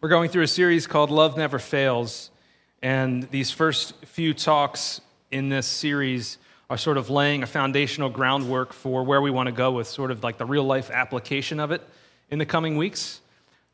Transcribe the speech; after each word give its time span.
We're 0.00 0.08
going 0.08 0.30
through 0.30 0.44
a 0.44 0.46
series 0.46 0.86
called 0.86 1.10
Love 1.10 1.36
Never 1.36 1.58
Fails. 1.58 2.30
And 2.82 3.24
these 3.32 3.50
first 3.50 3.94
few 4.04 4.32
talks 4.32 5.00
in 5.32 5.48
this 5.48 5.66
series 5.66 6.38
are 6.70 6.78
sort 6.78 6.98
of 6.98 7.10
laying 7.10 7.42
a 7.42 7.48
foundational 7.48 8.08
groundwork 8.08 8.72
for 8.72 9.02
where 9.02 9.20
we 9.20 9.32
want 9.32 9.48
to 9.48 9.52
go 9.52 9.72
with 9.72 9.88
sort 9.88 10.12
of 10.12 10.22
like 10.22 10.38
the 10.38 10.44
real 10.44 10.62
life 10.62 10.88
application 10.92 11.58
of 11.58 11.72
it 11.72 11.82
in 12.30 12.38
the 12.38 12.46
coming 12.46 12.76
weeks. 12.76 13.20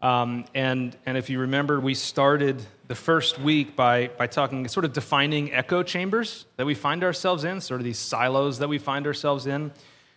Um, 0.00 0.46
and, 0.54 0.96
and 1.04 1.18
if 1.18 1.28
you 1.28 1.40
remember, 1.40 1.78
we 1.78 1.92
started 1.92 2.64
the 2.88 2.94
first 2.94 3.38
week 3.38 3.76
by, 3.76 4.08
by 4.16 4.26
talking, 4.26 4.66
sort 4.66 4.86
of 4.86 4.94
defining 4.94 5.52
echo 5.52 5.82
chambers 5.82 6.46
that 6.56 6.64
we 6.64 6.74
find 6.74 7.04
ourselves 7.04 7.44
in, 7.44 7.60
sort 7.60 7.82
of 7.82 7.84
these 7.84 7.98
silos 7.98 8.60
that 8.60 8.68
we 8.70 8.78
find 8.78 9.06
ourselves 9.06 9.46
in, 9.46 9.72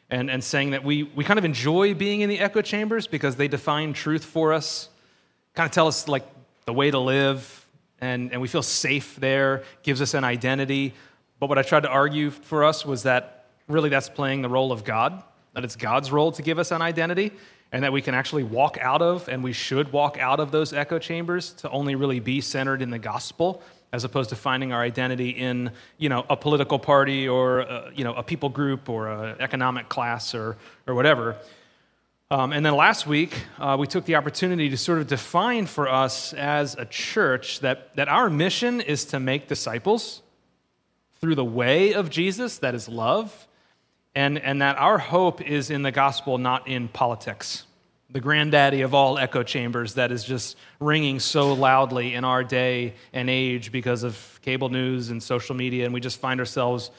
and, 0.10 0.32
and 0.32 0.42
saying 0.42 0.70
that 0.70 0.86
we, 0.86 1.04
we 1.04 1.26
kind 1.26 1.38
of 1.38 1.44
enjoy 1.44 1.94
being 1.94 2.22
in 2.22 2.30
the 2.30 2.40
echo 2.40 2.62
chambers 2.62 3.08
because 3.08 3.36
they 3.36 3.50
define 3.50 3.92
truth 3.92 4.24
for 4.24 4.54
us 4.54 4.88
kind 5.58 5.66
of 5.66 5.72
tell 5.72 5.88
us 5.88 6.08
like 6.08 6.24
the 6.66 6.74
way 6.74 6.92
to 6.92 7.00
live, 7.00 7.66
and, 8.00 8.32
and 8.32 8.40
we 8.40 8.48
feel 8.48 8.62
safe 8.62 9.16
there, 9.16 9.64
gives 9.82 10.04
us 10.04 10.14
an 10.14 10.24
identity. 10.24 10.94
But 11.40 11.50
what 11.50 11.58
I 11.58 11.64
tried 11.64 11.82
to 11.82 11.90
argue 11.90 12.30
for 12.30 12.64
us 12.64 12.86
was 12.86 13.04
that 13.04 13.46
really 13.68 13.90
that's 13.90 14.08
playing 14.08 14.44
the 14.44 14.50
role 14.50 14.72
of 14.72 14.84
God, 14.84 15.24
that 15.56 15.64
it's 15.64 15.76
God's 15.76 16.12
role 16.12 16.32
to 16.34 16.44
give 16.44 16.60
us 16.60 16.72
an 16.72 16.84
identity, 16.84 17.32
and 17.72 17.84
that 17.84 17.92
we 17.92 18.04
can 18.04 18.14
actually 18.14 18.44
walk 18.44 18.78
out 18.80 19.02
of, 19.02 19.28
and 19.30 19.44
we 19.44 19.52
should 19.52 19.92
walk 19.92 20.20
out 20.20 20.40
of 20.40 20.52
those 20.52 20.74
echo 20.74 21.00
chambers 21.00 21.54
to 21.54 21.72
only 21.72 21.96
really 21.96 22.20
be 22.20 22.40
centered 22.40 22.84
in 22.84 22.92
the 22.92 23.00
gospel 23.00 23.64
as 23.92 24.04
opposed 24.04 24.30
to 24.30 24.36
finding 24.36 24.74
our 24.74 24.82
identity 24.82 25.32
in 25.32 25.72
you 25.98 26.10
know 26.10 26.24
a 26.30 26.38
political 26.38 26.78
party 26.78 27.28
or 27.28 27.62
a, 27.62 27.64
uh, 27.64 27.92
you 27.96 28.04
know 28.04 28.14
a 28.14 28.22
people 28.22 28.50
group 28.50 28.90
or 28.90 29.08
an 29.08 29.38
economic 29.40 29.90
class 29.90 30.36
or 30.36 30.56
or 30.86 30.94
whatever 30.94 31.36
um, 32.30 32.52
and 32.52 32.66
then 32.66 32.76
last 32.76 33.08
week, 33.08 33.46
uh, 33.58 33.78
we 33.80 33.88
took 33.88 34.04
the 34.04 34.16
opportunity 34.16 34.70
to 34.70 34.76
sort 34.76 35.00
of 35.00 35.08
define 35.08 35.66
for 35.66 35.88
us 35.88 36.34
as 36.34 36.76
a 36.76 36.86
church 36.86 37.62
that, 37.62 37.96
that 37.96 38.10
our 38.10 38.30
mission 38.30 38.82
is 38.82 39.06
to 39.06 39.20
make 39.20 39.48
disciples 39.48 40.22
through 41.22 41.36
the 41.36 41.46
way 41.46 41.94
of 41.94 42.10
Jesus, 42.10 42.58
that 42.60 42.76
is 42.76 42.90
love, 42.90 43.48
and, 44.14 44.38
and 44.40 44.62
that 44.62 44.78
our 44.78 44.98
hope 44.98 45.42
is 45.42 45.70
in 45.70 45.84
the 45.84 45.92
gospel, 45.92 46.38
not 46.38 46.68
in 46.68 46.90
politics. 46.90 47.66
The 48.10 48.20
granddaddy 48.20 48.82
of 48.82 48.94
all 48.94 49.18
echo 49.18 49.44
chambers 49.44 49.94
that 49.94 50.12
is 50.12 50.24
just 50.24 50.58
ringing 50.80 51.20
so 51.20 51.54
loudly 51.54 52.14
in 52.14 52.26
our 52.26 52.44
day 52.44 52.96
and 53.14 53.30
age 53.30 53.72
because 53.72 54.04
of 54.04 54.40
cable 54.42 54.70
news 54.70 55.12
and 55.12 55.24
social 55.24 55.56
media, 55.56 55.86
and 55.86 55.94
we 55.94 56.02
just 56.02 56.20
find 56.20 56.42
ourselves 56.42 56.92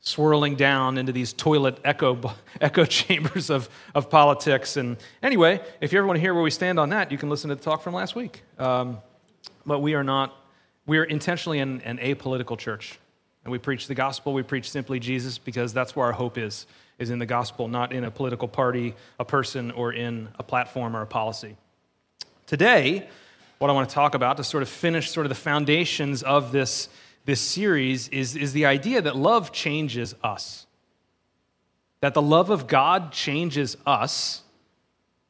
swirling 0.00 0.54
down 0.54 0.98
into 0.98 1.12
these 1.12 1.32
toilet 1.32 1.78
echo, 1.84 2.34
echo 2.60 2.84
chambers 2.86 3.50
of, 3.50 3.68
of 3.94 4.08
politics. 4.08 4.76
And 4.76 4.96
anyway, 5.22 5.60
if 5.80 5.92
you 5.92 5.98
ever 5.98 6.06
want 6.06 6.16
to 6.16 6.20
hear 6.20 6.32
where 6.34 6.42
we 6.42 6.50
stand 6.50 6.78
on 6.78 6.90
that, 6.90 7.10
you 7.10 7.18
can 7.18 7.28
listen 7.28 7.48
to 7.50 7.56
the 7.56 7.62
talk 7.62 7.82
from 7.82 7.94
last 7.94 8.14
week. 8.14 8.42
Um, 8.58 8.98
but 9.64 9.80
we 9.80 9.94
are 9.94 10.04
not, 10.04 10.34
we 10.86 10.98
are 10.98 11.04
intentionally 11.04 11.58
an, 11.58 11.80
an 11.82 11.98
apolitical 11.98 12.56
church. 12.56 12.98
And 13.44 13.52
we 13.52 13.58
preach 13.58 13.86
the 13.86 13.94
gospel, 13.94 14.32
we 14.32 14.42
preach 14.42 14.70
simply 14.70 14.98
Jesus 14.98 15.38
because 15.38 15.72
that's 15.72 15.94
where 15.94 16.06
our 16.06 16.12
hope 16.12 16.36
is, 16.36 16.66
is 16.98 17.10
in 17.10 17.18
the 17.18 17.26
gospel, 17.26 17.68
not 17.68 17.92
in 17.92 18.04
a 18.04 18.10
political 18.10 18.48
party, 18.48 18.94
a 19.20 19.24
person, 19.24 19.70
or 19.70 19.92
in 19.92 20.28
a 20.38 20.42
platform 20.42 20.96
or 20.96 21.02
a 21.02 21.06
policy. 21.06 21.56
Today, 22.46 23.08
what 23.58 23.70
I 23.70 23.72
want 23.72 23.88
to 23.88 23.94
talk 23.94 24.14
about 24.14 24.36
to 24.36 24.44
sort 24.44 24.62
of 24.62 24.68
finish 24.68 25.10
sort 25.10 25.26
of 25.26 25.28
the 25.28 25.36
foundations 25.36 26.22
of 26.22 26.52
this 26.52 26.88
this 27.26 27.40
series 27.40 28.08
is, 28.08 28.36
is 28.36 28.52
the 28.52 28.64
idea 28.64 29.02
that 29.02 29.16
love 29.16 29.52
changes 29.52 30.14
us. 30.22 30.66
That 32.00 32.14
the 32.14 32.22
love 32.22 32.50
of 32.50 32.66
God 32.66 33.12
changes 33.12 33.76
us 33.84 34.42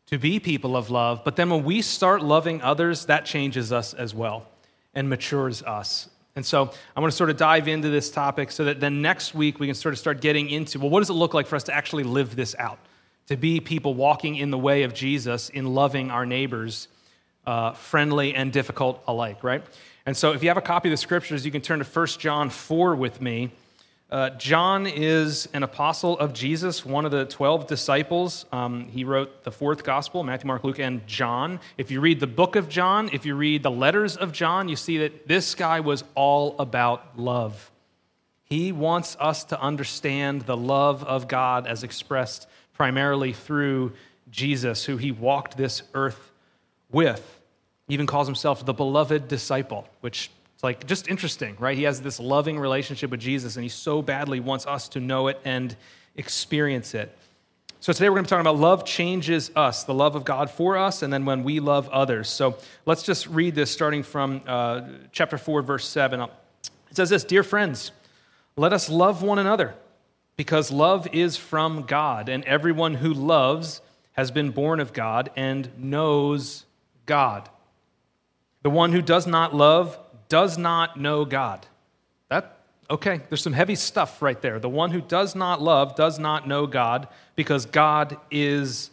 to 0.07 0.19
be 0.19 0.39
people 0.39 0.77
of 0.77 0.89
love, 0.91 1.23
but 1.25 1.35
then 1.35 1.51
when 1.51 1.65
we 1.65 1.83
start 1.83 2.23
loving 2.23 2.63
others, 2.63 3.07
that 3.07 3.25
changes 3.25 3.73
us 3.73 3.93
as 3.93 4.15
well 4.15 4.47
and 4.95 5.09
matures 5.09 5.63
us. 5.65 6.09
And 6.37 6.45
so 6.45 6.71
I 6.95 7.01
want 7.01 7.11
to 7.11 7.17
sort 7.17 7.31
of 7.31 7.39
dive 7.39 7.67
into 7.67 7.89
this 7.89 8.11
topic 8.11 8.53
so 8.53 8.65
that 8.65 8.79
then 8.79 9.01
next 9.01 9.35
week 9.35 9.59
we 9.59 9.67
can 9.67 9.75
sort 9.75 9.95
of 9.95 9.99
start 9.99 10.21
getting 10.21 10.51
into 10.51 10.79
well, 10.79 10.91
what 10.91 11.01
does 11.01 11.11
it 11.11 11.15
look 11.15 11.35
like 11.35 11.47
for 11.47 11.57
us 11.57 11.65
to 11.65 11.75
actually 11.75 12.05
live 12.05 12.37
this 12.37 12.55
out? 12.59 12.79
To 13.29 13.37
be 13.37 13.59
people 13.59 13.95
walking 13.95 14.37
in 14.37 14.51
the 14.51 14.59
way 14.59 14.83
of 14.83 14.95
Jesus 14.95 15.49
in 15.49 15.75
loving 15.75 16.11
our 16.11 16.27
neighbors, 16.27 16.89
uh, 17.47 17.73
friendly 17.73 18.35
and 18.35 18.53
difficult 18.53 19.03
alike, 19.09 19.43
right? 19.43 19.65
And 20.07 20.17
so, 20.17 20.33
if 20.33 20.43
you 20.43 20.49
have 20.49 20.57
a 20.57 20.63
copy 20.63 20.89
of 20.89 20.93
the 20.93 20.97
scriptures, 20.97 21.45
you 21.45 21.51
can 21.51 21.61
turn 21.61 21.81
to 21.81 21.85
1 21.85 22.07
John 22.07 22.49
4 22.49 22.95
with 22.95 23.21
me. 23.21 23.51
Uh, 24.09 24.31
John 24.31 24.87
is 24.87 25.49
an 25.53 25.65
apostle 25.65 26.17
of 26.21 26.33
Jesus, 26.33 26.87
one 26.87 27.05
of 27.05 27.11
the 27.11 27.25
12 27.25 27.67
disciples. 27.67 28.47
Um, 28.53 28.87
he 28.87 29.03
wrote 29.03 29.43
the 29.43 29.51
fourth 29.51 29.83
gospel 29.83 30.23
Matthew, 30.23 30.47
Mark, 30.47 30.63
Luke, 30.63 30.79
and 30.79 31.05
John. 31.09 31.59
If 31.77 31.91
you 31.91 32.01
read 32.01 32.21
the 32.21 32.29
book 32.29 32.55
of 32.55 32.69
John, 32.69 33.11
if 33.13 33.27
you 33.27 33.35
read 33.35 33.65
the 33.65 33.71
letters 33.71 34.17
of 34.17 34.31
John, 34.31 34.69
you 34.69 34.77
see 34.77 34.99
that 34.99 35.27
this 35.27 35.57
guy 35.57 35.81
was 35.81 36.05
all 36.15 36.55
about 36.61 37.19
love. 37.19 37.73
He 38.45 38.71
wants 38.71 39.17
us 39.19 39.43
to 39.47 39.61
understand 39.61 40.43
the 40.43 40.57
love 40.57 41.03
of 41.03 41.27
God 41.27 41.67
as 41.67 41.83
expressed 41.83 42.47
primarily 42.75 43.33
through 43.33 43.93
Jesus, 44.31 44.85
who 44.85 44.99
he 44.99 45.11
walked 45.11 45.57
this 45.57 45.83
earth 45.95 46.31
with. 46.93 47.36
He 47.89 47.95
even 47.95 48.07
calls 48.07 48.27
himself 48.27 48.65
the 48.65 48.75
beloved 48.75 49.29
disciple, 49.29 49.89
which 50.01 50.31
is 50.57 50.65
like 50.65 50.87
just 50.87 51.09
interesting, 51.09 51.57
right? 51.59 51.77
He 51.77 51.85
has 51.85 52.01
this 52.01 52.19
loving 52.19 52.59
relationship 52.59 53.11
with 53.11 53.21
Jesus, 53.21 53.57
and 53.57 53.63
he 53.63 53.69
so 53.69 54.03
badly 54.03 54.41
wants 54.41 54.67
us 54.67 54.89
to 54.91 55.01
know 55.01 55.29
it 55.29 55.41
and 55.45 55.77
experience 56.17 56.95
it. 56.95 57.17
So 57.79 57.93
today 57.93 58.09
we're 58.09 58.17
going 58.17 58.25
to 58.25 58.29
be 58.29 58.31
talking 58.31 58.41
about 58.41 58.57
love 58.57 58.85
changes 58.85 59.53
us, 59.55 59.85
the 59.85 59.95
love 59.95 60.17
of 60.17 60.25
God 60.25 60.51
for 60.51 60.77
us, 60.77 61.03
and 61.03 61.13
then 61.13 61.25
when 61.25 61.45
we 61.45 61.61
love 61.61 61.89
others. 61.91 62.29
So 62.29 62.57
let's 62.85 63.05
just 63.05 63.29
read 63.29 63.55
this 63.55 63.71
starting 63.71 64.03
from 64.03 64.43
uh, 64.47 64.83
chapter 65.13 65.39
4, 65.39 65.63
verse 65.63 65.87
7. 65.87 66.21
It 66.21 66.31
says 66.91 67.11
this 67.11 67.23
Dear 67.23 67.45
friends, 67.45 67.93
let 68.57 68.73
us 68.73 68.89
love 68.89 69.23
one 69.23 69.39
another, 69.39 69.75
because 70.37 70.73
love 70.73 71.07
is 71.13 71.37
from 71.37 71.83
God, 71.83 72.29
and 72.29 72.45
everyone 72.45 72.95
who 72.95 73.13
loves 73.13 73.83
has 74.13 74.33
been 74.33 74.51
born 74.51 74.81
of 74.81 74.93
God 74.93 75.31
and 75.37 75.71
knows 75.79 76.65
God. 77.05 77.49
The 78.67 78.71
one 78.71 78.91
who 78.91 79.01
does 79.01 79.29
not 79.29 79.55
love 79.55 79.97
does 80.29 80.59
not 80.59 80.99
know 80.99 81.25
God. 81.25 81.65
That 82.31 82.59
okay, 82.91 83.21
there's 83.29 83.41
some 83.41 83.53
heavy 83.53 83.77
stuff 83.77 84.21
right 84.21 84.43
there. 84.43 84.59
The 84.59 84.69
one 84.69 84.91
who 84.91 85.01
does 85.01 85.37
not 85.37 85.63
love 85.63 85.95
does 85.95 86.19
not 86.19 86.49
know 86.49 86.67
God 86.67 87.07
because 87.37 87.65
God 87.65 88.17
is 88.29 88.91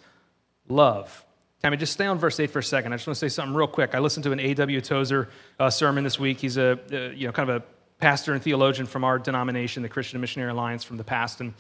love. 0.68 1.26
Tammy, 1.64 1.78
just 1.78 1.94
stay 1.94 2.06
on 2.06 2.20
verse 2.20 2.40
8 2.40 2.52
for 2.52 2.60
a 2.60 2.64
second. 2.64 2.94
I 2.94 2.98
just 2.98 3.08
want 3.08 3.16
to 3.16 3.20
say 3.20 3.34
something 3.34 3.56
real 3.56 3.66
quick. 3.66 3.96
I 3.96 3.98
listened 3.98 4.26
to 4.26 4.32
an 4.32 4.40
A.W. 4.40 4.80
Tozer 4.80 5.30
uh, 5.60 5.72
sermon 5.72 6.04
this 6.04 6.20
week. 6.20 6.40
He's 6.40 6.58
a, 6.58 6.74
uh, 6.92 7.10
you 7.10 7.26
know, 7.26 7.34
kind 7.34 7.50
of 7.50 7.64
a 7.64 7.66
pastor 7.98 8.34
and 8.34 8.44
theologian 8.44 8.86
from 8.86 9.04
our 9.04 9.18
denomination, 9.18 9.82
the 9.82 9.90
Christian 9.90 10.22
Missionary 10.22 10.52
Alliance 10.52 10.84
from 10.84 10.98
the 10.98 11.04
past. 11.04 11.42
And 11.42 11.56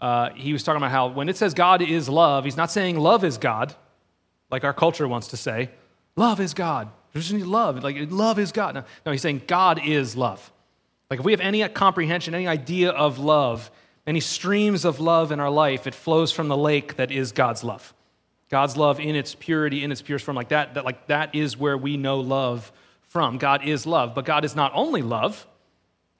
uh, 0.00 0.30
he 0.30 0.54
was 0.54 0.62
talking 0.62 0.78
about 0.78 0.90
how 0.90 1.08
when 1.08 1.28
it 1.28 1.36
says 1.36 1.52
God 1.52 1.82
is 1.82 2.08
love, 2.08 2.46
he's 2.46 2.56
not 2.56 2.70
saying 2.70 2.98
love 2.98 3.24
is 3.24 3.36
God, 3.36 3.74
like 4.50 4.64
our 4.64 4.72
culture 4.72 5.06
wants 5.06 5.28
to 5.28 5.36
say. 5.36 5.68
Love 6.16 6.40
is 6.40 6.54
God. 6.54 6.92
There's 7.12 7.26
just 7.28 7.34
need 7.34 7.46
love. 7.46 7.82
Like 7.82 7.96
love 8.10 8.38
is 8.38 8.52
God. 8.52 8.74
No, 8.74 8.84
no, 9.06 9.12
he's 9.12 9.22
saying 9.22 9.42
God 9.46 9.80
is 9.84 10.16
love. 10.16 10.52
Like 11.10 11.20
if 11.20 11.24
we 11.24 11.32
have 11.32 11.40
any 11.40 11.66
comprehension, 11.68 12.34
any 12.34 12.46
idea 12.46 12.90
of 12.90 13.18
love, 13.18 13.70
any 14.06 14.20
streams 14.20 14.84
of 14.84 15.00
love 15.00 15.32
in 15.32 15.40
our 15.40 15.50
life, 15.50 15.86
it 15.86 15.94
flows 15.94 16.32
from 16.32 16.48
the 16.48 16.56
lake 16.56 16.96
that 16.96 17.10
is 17.10 17.32
God's 17.32 17.64
love. 17.64 17.94
God's 18.50 18.76
love 18.76 18.98
in 19.00 19.14
its 19.14 19.34
purity, 19.34 19.84
in 19.84 19.92
its 19.92 20.00
purest 20.00 20.24
form, 20.24 20.36
like 20.36 20.48
that, 20.48 20.74
that, 20.74 20.84
like 20.84 21.06
that 21.08 21.34
is 21.34 21.56
where 21.56 21.76
we 21.76 21.96
know 21.96 22.20
love 22.20 22.72
from. 23.08 23.38
God 23.38 23.64
is 23.64 23.86
love, 23.86 24.14
but 24.14 24.24
God 24.24 24.44
is 24.44 24.56
not 24.56 24.72
only 24.74 25.02
love, 25.02 25.46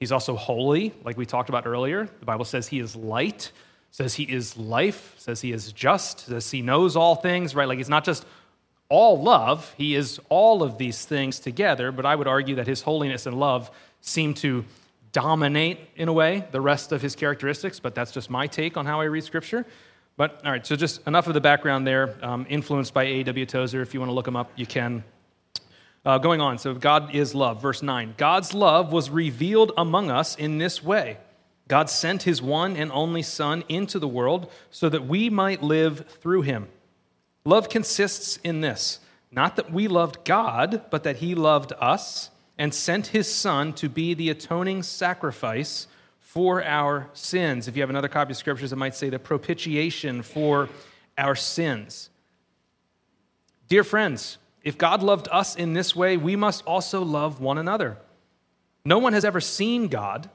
He's 0.01 0.13
also 0.13 0.37
holy, 0.37 0.95
like 1.03 1.17
we 1.17 1.27
talked 1.27 1.49
about 1.49 1.67
earlier. 1.67 2.09
The 2.21 2.27
Bible 2.27 2.45
says 2.45 2.69
He 2.69 2.79
is 2.79 2.95
light, 2.95 3.51
says 3.91 4.15
He 4.15 4.25
is 4.25 4.57
life, 4.57 5.15
says 5.19 5.41
He 5.41 5.53
is 5.53 5.73
just, 5.73 6.21
says 6.27 6.51
He 6.51 6.63
knows 6.63 6.95
all 6.95 7.17
things, 7.17 7.55
right? 7.55 7.67
Like 7.67 7.79
He's 7.79 7.89
not 7.89 8.05
just 8.05 8.25
all 8.89 9.23
love. 9.23 9.75
He 9.77 9.95
is 9.95 10.21
all 10.29 10.63
of 10.63 10.79
these 10.79 11.05
things 11.05 11.39
together, 11.39 11.93
but 11.93 12.07
I 12.07 12.15
would 12.15 12.27
argue 12.27 12.55
that 12.57 12.67
his 12.67 12.83
holiness 12.83 13.27
and 13.27 13.39
love 13.39 13.71
seem 14.01 14.35
to 14.35 14.65
dominate, 15.13 15.79
in 15.97 16.09
a 16.09 16.13
way, 16.13 16.45
the 16.51 16.61
rest 16.61 16.93
of 16.93 17.03
his 17.03 17.17
characteristics, 17.17 17.81
but 17.81 17.95
that's 17.95 18.13
just 18.13 18.31
my 18.31 18.47
take 18.47 18.77
on 18.77 18.87
how 18.87 19.01
I 19.01 19.05
read 19.05 19.25
Scripture. 19.25 19.67
But 20.17 20.41
all 20.45 20.51
right, 20.51 20.67
so 20.67 20.77
just 20.77 21.07
enough 21.07 21.27
of 21.27 21.35
the 21.35 21.41
background 21.41 21.87
there, 21.87 22.17
um, 22.23 22.47
influenced 22.49 22.93
by 22.93 23.05
A.W. 23.05 23.47
Tozer. 23.47 23.83
If 23.83 23.95
you 23.95 24.01
want 24.01 24.11
to 24.11 24.15
look 24.15 24.27
him 24.27 24.37
up, 24.37 24.51
you 24.57 24.67
can. 24.67 25.05
Uh, 26.05 26.19
going 26.19 26.41
on, 26.41 26.59
so 26.59 26.75
God 26.75 27.15
is 27.15 27.35
love. 27.35 27.61
Verse 27.61 27.83
9 27.83 28.15
God's 28.17 28.55
love 28.55 28.93
was 28.93 29.11
revealed 29.11 29.73
among 29.77 30.11
us 30.11 30.37
in 30.37 30.59
this 30.59 30.83
way 30.83 31.19
God 31.69 31.91
sent 31.91 32.23
his 32.23 32.41
one 32.41 32.77
and 32.77 32.91
only 32.93 33.23
Son 33.23 33.63
into 33.69 33.99
the 33.99 34.09
world 34.09 34.51
so 34.71 34.89
that 34.89 35.07
we 35.07 35.29
might 35.29 35.63
live 35.63 36.07
through 36.09 36.43
him. 36.43 36.69
Love 37.45 37.69
consists 37.69 38.39
in 38.39 38.61
this 38.61 39.01
not 39.31 39.57
that 39.57 39.71
we 39.71 39.89
loved 39.89 40.25
God, 40.25 40.85
but 40.91 41.03
that 41.05 41.19
He 41.19 41.35
loved 41.35 41.73
us 41.79 42.31
and 42.57 42.75
sent 42.75 43.09
His 43.09 43.33
Son 43.33 43.73
to 43.75 43.89
be 43.89 44.15
the 44.15 44.31
atoning 44.31 44.83
sacrifice 44.83 45.87
for 46.19 46.65
our 46.65 47.09
sins. 47.13 47.69
If 47.69 47.77
you 47.77 47.83
have 47.83 47.91
another 47.91 48.09
copy 48.09 48.33
of 48.33 48.37
Scriptures, 48.37 48.73
it 48.73 48.77
might 48.77 48.95
say 48.95 49.11
the 49.11 49.19
propitiation 49.19 50.23
for 50.23 50.69
our 51.17 51.35
sins. 51.35 52.11
Dear 53.69 53.85
friends, 53.85 54.39
If 54.65 54.77
God 54.77 55.03
loved 55.03 55.29
us 55.31 55.57
in 55.57 55.73
this 55.73 55.97
way, 55.97 56.17
we 56.17 56.37
must 56.37 56.65
also 56.65 57.03
love 57.03 57.41
one 57.41 57.59
another. 57.59 57.97
No 58.85 58.99
one 58.99 59.13
has 59.13 59.25
ever 59.25 59.41
seen 59.41 59.89
God. 59.89 60.29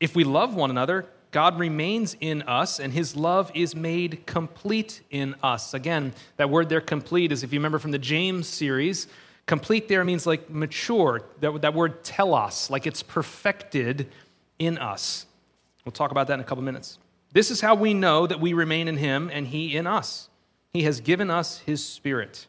If 0.00 0.16
we 0.16 0.24
love 0.24 0.54
one 0.54 0.70
another, 0.70 1.06
God 1.34 1.58
remains 1.58 2.16
in 2.20 2.42
us, 2.42 2.78
and 2.78 2.92
his 2.92 3.16
love 3.16 3.50
is 3.54 3.74
made 3.74 4.24
complete 4.24 5.02
in 5.10 5.34
us. 5.42 5.74
Again, 5.74 6.12
that 6.36 6.48
word 6.48 6.68
there, 6.68 6.80
complete, 6.80 7.32
is 7.32 7.42
if 7.42 7.52
you 7.52 7.58
remember 7.58 7.80
from 7.80 7.90
the 7.90 7.98
James 7.98 8.46
series, 8.46 9.08
complete 9.44 9.88
there 9.88 10.04
means 10.04 10.28
like 10.28 10.48
mature. 10.48 11.22
That, 11.40 11.62
that 11.62 11.74
word 11.74 12.04
telos, 12.04 12.70
like 12.70 12.86
it's 12.86 13.02
perfected 13.02 14.12
in 14.60 14.78
us. 14.78 15.26
We'll 15.84 15.90
talk 15.90 16.12
about 16.12 16.28
that 16.28 16.34
in 16.34 16.40
a 16.40 16.44
couple 16.44 16.62
minutes. 16.62 17.00
This 17.32 17.50
is 17.50 17.60
how 17.60 17.74
we 17.74 17.94
know 17.94 18.28
that 18.28 18.38
we 18.38 18.52
remain 18.52 18.86
in 18.86 18.98
him 18.98 19.28
and 19.32 19.48
he 19.48 19.76
in 19.76 19.88
us. 19.88 20.28
He 20.72 20.84
has 20.84 21.00
given 21.00 21.32
us 21.32 21.58
his 21.66 21.84
spirit. 21.84 22.46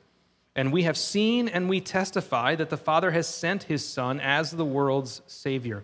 And 0.56 0.72
we 0.72 0.84
have 0.84 0.96
seen 0.96 1.48
and 1.48 1.68
we 1.68 1.82
testify 1.82 2.54
that 2.54 2.70
the 2.70 2.78
Father 2.78 3.10
has 3.10 3.28
sent 3.28 3.64
his 3.64 3.84
Son 3.84 4.20
as 4.20 4.52
the 4.52 4.64
world's 4.64 5.24
Savior. 5.26 5.82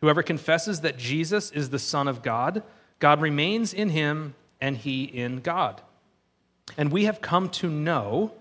Whoever 0.00 0.22
confesses 0.22 0.80
that 0.80 0.98
Jesus 0.98 1.50
is 1.50 1.70
the 1.70 1.78
Son 1.78 2.08
of 2.08 2.22
God, 2.22 2.62
God 2.98 3.20
remains 3.20 3.72
in 3.72 3.90
him 3.90 4.34
and 4.60 4.76
he 4.76 5.04
in 5.04 5.40
God. 5.40 5.80
And 6.76 6.90
we 6.90 7.04
have 7.04 7.20
come 7.20 7.48
to 7.50 7.70
know, 7.70 8.32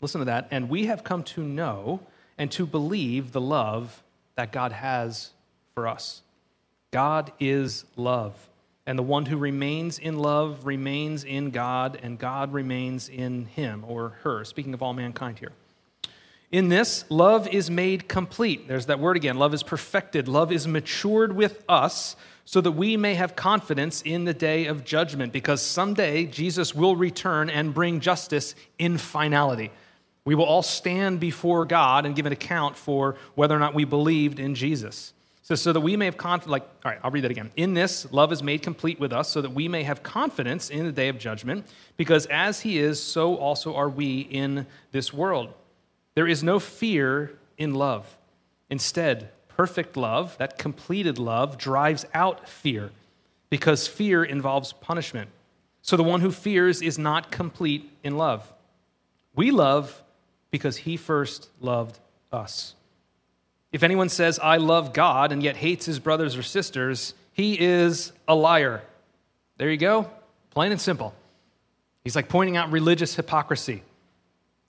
listen 0.00 0.20
to 0.20 0.24
that, 0.26 0.48
and 0.50 0.68
we 0.68 0.86
have 0.86 1.04
come 1.04 1.22
to 1.24 1.42
know 1.42 2.00
and 2.38 2.50
to 2.52 2.66
believe 2.66 3.32
the 3.32 3.40
love 3.40 4.02
that 4.36 4.52
God 4.52 4.72
has 4.72 5.30
for 5.74 5.86
us. 5.86 6.22
God 6.90 7.32
is 7.40 7.84
love. 7.96 8.48
And 8.86 8.98
the 8.98 9.02
one 9.02 9.26
who 9.26 9.36
remains 9.36 9.98
in 9.98 10.18
love 10.18 10.66
remains 10.66 11.24
in 11.24 11.50
God, 11.50 11.98
and 12.02 12.18
God 12.18 12.52
remains 12.52 13.08
in 13.08 13.46
him 13.46 13.84
or 13.86 14.10
her, 14.22 14.44
speaking 14.44 14.74
of 14.74 14.82
all 14.82 14.92
mankind 14.92 15.38
here. 15.38 15.52
In 16.52 16.68
this, 16.68 17.06
love 17.08 17.48
is 17.48 17.70
made 17.70 18.08
complete. 18.08 18.68
There's 18.68 18.86
that 18.86 19.00
word 19.00 19.16
again. 19.16 19.38
Love 19.38 19.54
is 19.54 19.62
perfected. 19.62 20.28
Love 20.28 20.52
is 20.52 20.68
matured 20.68 21.34
with 21.34 21.64
us 21.66 22.14
so 22.44 22.60
that 22.60 22.72
we 22.72 22.96
may 22.98 23.14
have 23.14 23.34
confidence 23.34 24.02
in 24.02 24.26
the 24.26 24.34
day 24.34 24.66
of 24.66 24.84
judgment, 24.84 25.32
because 25.32 25.62
someday 25.62 26.26
Jesus 26.26 26.74
will 26.74 26.94
return 26.94 27.48
and 27.48 27.72
bring 27.72 28.00
justice 28.00 28.54
in 28.78 28.98
finality. 28.98 29.70
We 30.24 30.34
will 30.34 30.44
all 30.44 30.62
stand 30.62 31.20
before 31.20 31.64
God 31.64 32.04
and 32.04 32.14
give 32.14 32.26
an 32.26 32.32
account 32.32 32.76
for 32.76 33.16
whether 33.34 33.56
or 33.56 33.58
not 33.58 33.74
we 33.74 33.84
believed 33.84 34.38
in 34.38 34.54
Jesus. 34.54 35.14
So, 35.42 35.54
so 35.54 35.72
that 35.72 35.80
we 35.80 35.96
may 35.96 36.04
have 36.04 36.16
confidence, 36.16 36.50
like, 36.50 36.68
all 36.84 36.90
right, 36.90 37.00
I'll 37.02 37.10
read 37.10 37.24
that 37.24 37.30
again. 37.30 37.50
In 37.56 37.74
this, 37.74 38.12
love 38.12 38.30
is 38.30 38.42
made 38.42 38.62
complete 38.62 39.00
with 39.00 39.12
us, 39.12 39.28
so 39.28 39.40
that 39.40 39.50
we 39.50 39.68
may 39.68 39.84
have 39.84 40.02
confidence 40.02 40.68
in 40.68 40.84
the 40.84 40.92
day 40.92 41.08
of 41.08 41.18
judgment, 41.18 41.66
because 41.96 42.26
as 42.26 42.60
he 42.60 42.78
is, 42.78 43.02
so 43.02 43.36
also 43.36 43.74
are 43.74 43.88
we 43.88 44.20
in 44.20 44.66
this 44.90 45.12
world. 45.14 45.54
There 46.14 46.28
is 46.28 46.42
no 46.42 46.58
fear 46.58 47.32
in 47.56 47.74
love. 47.74 48.16
Instead, 48.70 49.30
perfect 49.48 49.96
love, 49.96 50.36
that 50.38 50.58
completed 50.58 51.18
love, 51.18 51.58
drives 51.58 52.06
out 52.14 52.48
fear, 52.48 52.90
because 53.50 53.86
fear 53.86 54.24
involves 54.24 54.72
punishment. 54.72 55.30
So 55.82 55.96
the 55.96 56.02
one 56.02 56.20
who 56.20 56.30
fears 56.30 56.80
is 56.80 56.98
not 56.98 57.30
complete 57.30 57.90
in 58.02 58.16
love. 58.16 58.50
We 59.34 59.50
love 59.50 60.02
because 60.50 60.78
he 60.78 60.96
first 60.96 61.48
loved 61.60 61.98
us. 62.30 62.74
If 63.72 63.82
anyone 63.82 64.08
says, 64.10 64.38
I 64.38 64.58
love 64.58 64.92
God, 64.92 65.32
and 65.32 65.42
yet 65.42 65.56
hates 65.56 65.86
his 65.86 65.98
brothers 65.98 66.36
or 66.36 66.42
sisters, 66.42 67.14
he 67.32 67.58
is 67.58 68.12
a 68.28 68.34
liar. 68.34 68.82
There 69.56 69.70
you 69.70 69.78
go, 69.78 70.10
plain 70.50 70.72
and 70.72 70.80
simple. 70.80 71.14
He's 72.04 72.16
like 72.16 72.28
pointing 72.28 72.56
out 72.56 72.70
religious 72.70 73.14
hypocrisy. 73.14 73.82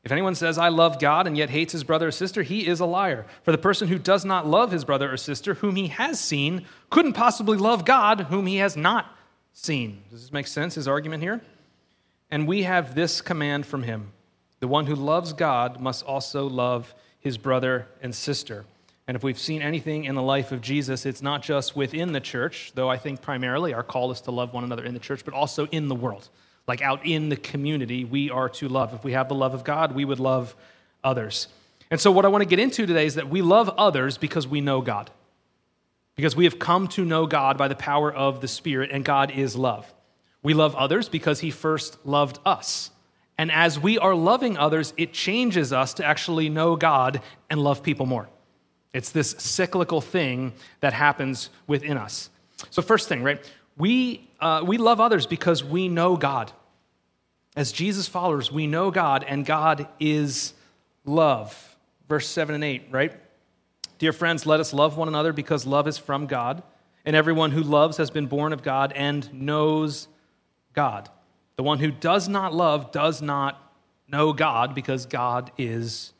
If 0.03 0.11
anyone 0.11 0.35
says, 0.35 0.57
I 0.57 0.67
love 0.67 1.00
God, 1.00 1.27
and 1.27 1.38
yet 1.38 1.50
hates 1.50 1.71
his 1.71 1.85
brother 1.85 2.09
or 2.09 2.11
sister, 2.11 2.44
he 2.44 2.67
is 2.67 2.81
a 2.81 2.85
liar. 2.85 3.25
For 3.44 3.53
the 3.53 3.57
person 3.57 3.88
who 3.88 3.97
does 3.97 4.25
not 4.25 4.45
love 4.45 4.71
his 4.71 4.83
brother 4.83 5.11
or 5.11 5.15
sister, 5.15 5.53
whom 5.55 5.77
he 5.77 5.88
has 5.88 6.19
seen, 6.19 6.65
couldn't 6.89 7.13
possibly 7.13 7.57
love 7.57 7.85
God, 7.85 8.21
whom 8.21 8.45
he 8.45 8.57
has 8.57 8.75
not 8.75 9.15
seen. 9.53 10.03
Does 10.09 10.23
this 10.23 10.33
make 10.33 10.47
sense, 10.47 10.75
his 10.75 10.89
argument 10.89 11.23
here? 11.23 11.41
And 12.29 12.47
we 12.47 12.63
have 12.63 12.95
this 12.95 13.21
command 13.21 13.65
from 13.65 13.83
him 13.83 14.11
the 14.59 14.67
one 14.67 14.85
who 14.85 14.95
loves 14.95 15.33
God 15.33 15.81
must 15.81 16.06
also 16.06 16.47
love 16.47 16.95
his 17.19 17.38
brother 17.38 17.85
and 18.01 18.15
sister. 18.15 18.65
And 19.07 19.15
if 19.17 19.23
we've 19.23 19.38
seen 19.38 19.61
anything 19.61 20.06
in 20.06 20.15
the 20.15 20.21
life 20.21 20.53
of 20.53 20.61
Jesus, 20.61 21.06
it's 21.06 21.21
not 21.21 21.44
just 21.44 21.75
within 21.75 22.13
the 22.13 22.21
church, 22.21 22.71
though 22.73 22.89
I 22.89 22.95
think 22.95 23.21
primarily 23.21 23.73
our 23.73 23.83
call 23.83 24.11
is 24.11 24.21
to 24.21 24.31
love 24.31 24.53
one 24.53 24.63
another 24.63 24.85
in 24.85 24.94
the 24.94 25.01
church, 25.01 25.25
but 25.25 25.33
also 25.33 25.65
in 25.67 25.89
the 25.89 25.95
world. 25.95 26.29
Like 26.68 26.81
out 26.81 27.06
in 27.06 27.30
the 27.30 27.36
community, 27.36 28.06
we 28.06 28.30
are 28.30 28.50
to 28.50 28.69
love. 28.69 28.94
If 28.94 29.04
we 29.04 29.12
have 29.13 29.27
the 29.27 29.36
love 29.36 29.54
of 29.54 29.63
God, 29.63 29.94
we 29.94 30.06
would 30.06 30.19
love 30.19 30.56
others. 31.04 31.48
And 31.92 32.00
so, 32.00 32.12
what 32.12 32.25
I 32.25 32.30
want 32.30 32.42
to 32.42 32.48
get 32.48 32.60
into 32.60 32.86
today 32.86 33.06
is 33.06 33.15
that 33.15 33.30
we 33.30 33.42
love 33.42 33.69
others 33.77 34.18
because 34.18 34.48
we 34.48 34.62
know 34.62 34.81
God. 34.81 35.12
Because 36.15 36.36
we 36.36 36.45
have 36.45 36.60
come 36.60 36.88
to 36.89 37.04
know 37.04 37.25
God 37.25 37.57
by 37.57 37.68
the 37.68 37.75
power 37.75 38.12
of 38.12 38.39
the 38.39 38.48
Spirit, 38.48 38.92
and 38.92 39.04
God 39.04 39.31
is 39.31 39.56
love. 39.56 39.94
We 40.42 40.54
love 40.54 40.75
others 40.75 41.10
because 41.10 41.42
He 41.42 41.51
first 41.51 41.98
loved 42.06 42.39
us. 42.45 42.92
And 43.38 43.51
as 43.51 43.80
we 43.80 43.98
are 43.98 44.16
loving 44.16 44.57
others, 44.57 44.94
it 44.95 45.12
changes 45.12 45.74
us 45.74 45.94
to 45.95 46.06
actually 46.06 46.50
know 46.50 46.75
God 46.75 47.21
and 47.50 47.62
love 47.62 47.83
people 47.83 48.06
more. 48.06 48.30
It's 48.94 49.09
this 49.09 49.31
cyclical 49.39 50.01
thing 50.01 50.54
that 50.81 50.94
happens 50.94 51.50
within 51.66 51.98
us. 51.98 52.30
So, 52.69 52.81
first 52.81 53.09
thing, 53.09 53.24
right? 53.24 53.44
We, 53.77 54.29
uh, 54.39 54.63
we 54.65 54.77
love 54.77 54.99
others 54.99 55.25
because 55.25 55.63
we 55.63 55.87
know 55.87 56.15
God. 56.15 56.51
As 57.55 57.71
Jesus 57.71 58.07
followers, 58.07 58.51
we 58.51 58.67
know 58.67 58.91
God, 58.91 59.23
and 59.27 59.45
God 59.45 59.87
is 59.99 60.53
love. 61.05 61.75
Verse 62.07 62.27
7 62.27 62.55
and 62.55 62.63
8, 62.63 62.87
right? 62.91 63.13
Dear 63.99 64.13
friends, 64.13 64.45
let 64.45 64.59
us 64.59 64.73
love 64.73 64.97
one 64.97 65.07
another 65.07 65.33
because 65.33 65.65
love 65.65 65.87
is 65.87 65.97
from 65.97 66.27
God, 66.27 66.63
and 67.05 67.15
everyone 67.15 67.51
who 67.51 67.61
loves 67.61 67.97
has 67.97 68.09
been 68.09 68.25
born 68.25 68.53
of 68.53 68.63
God 68.63 68.91
and 68.93 69.31
knows 69.33 70.07
God. 70.73 71.09
The 71.55 71.63
one 71.63 71.79
who 71.79 71.91
does 71.91 72.27
not 72.27 72.53
love 72.53 72.91
does 72.91 73.21
not 73.21 73.59
know 74.07 74.33
God 74.33 74.73
because 74.73 75.05
God 75.05 75.51
is 75.57 76.13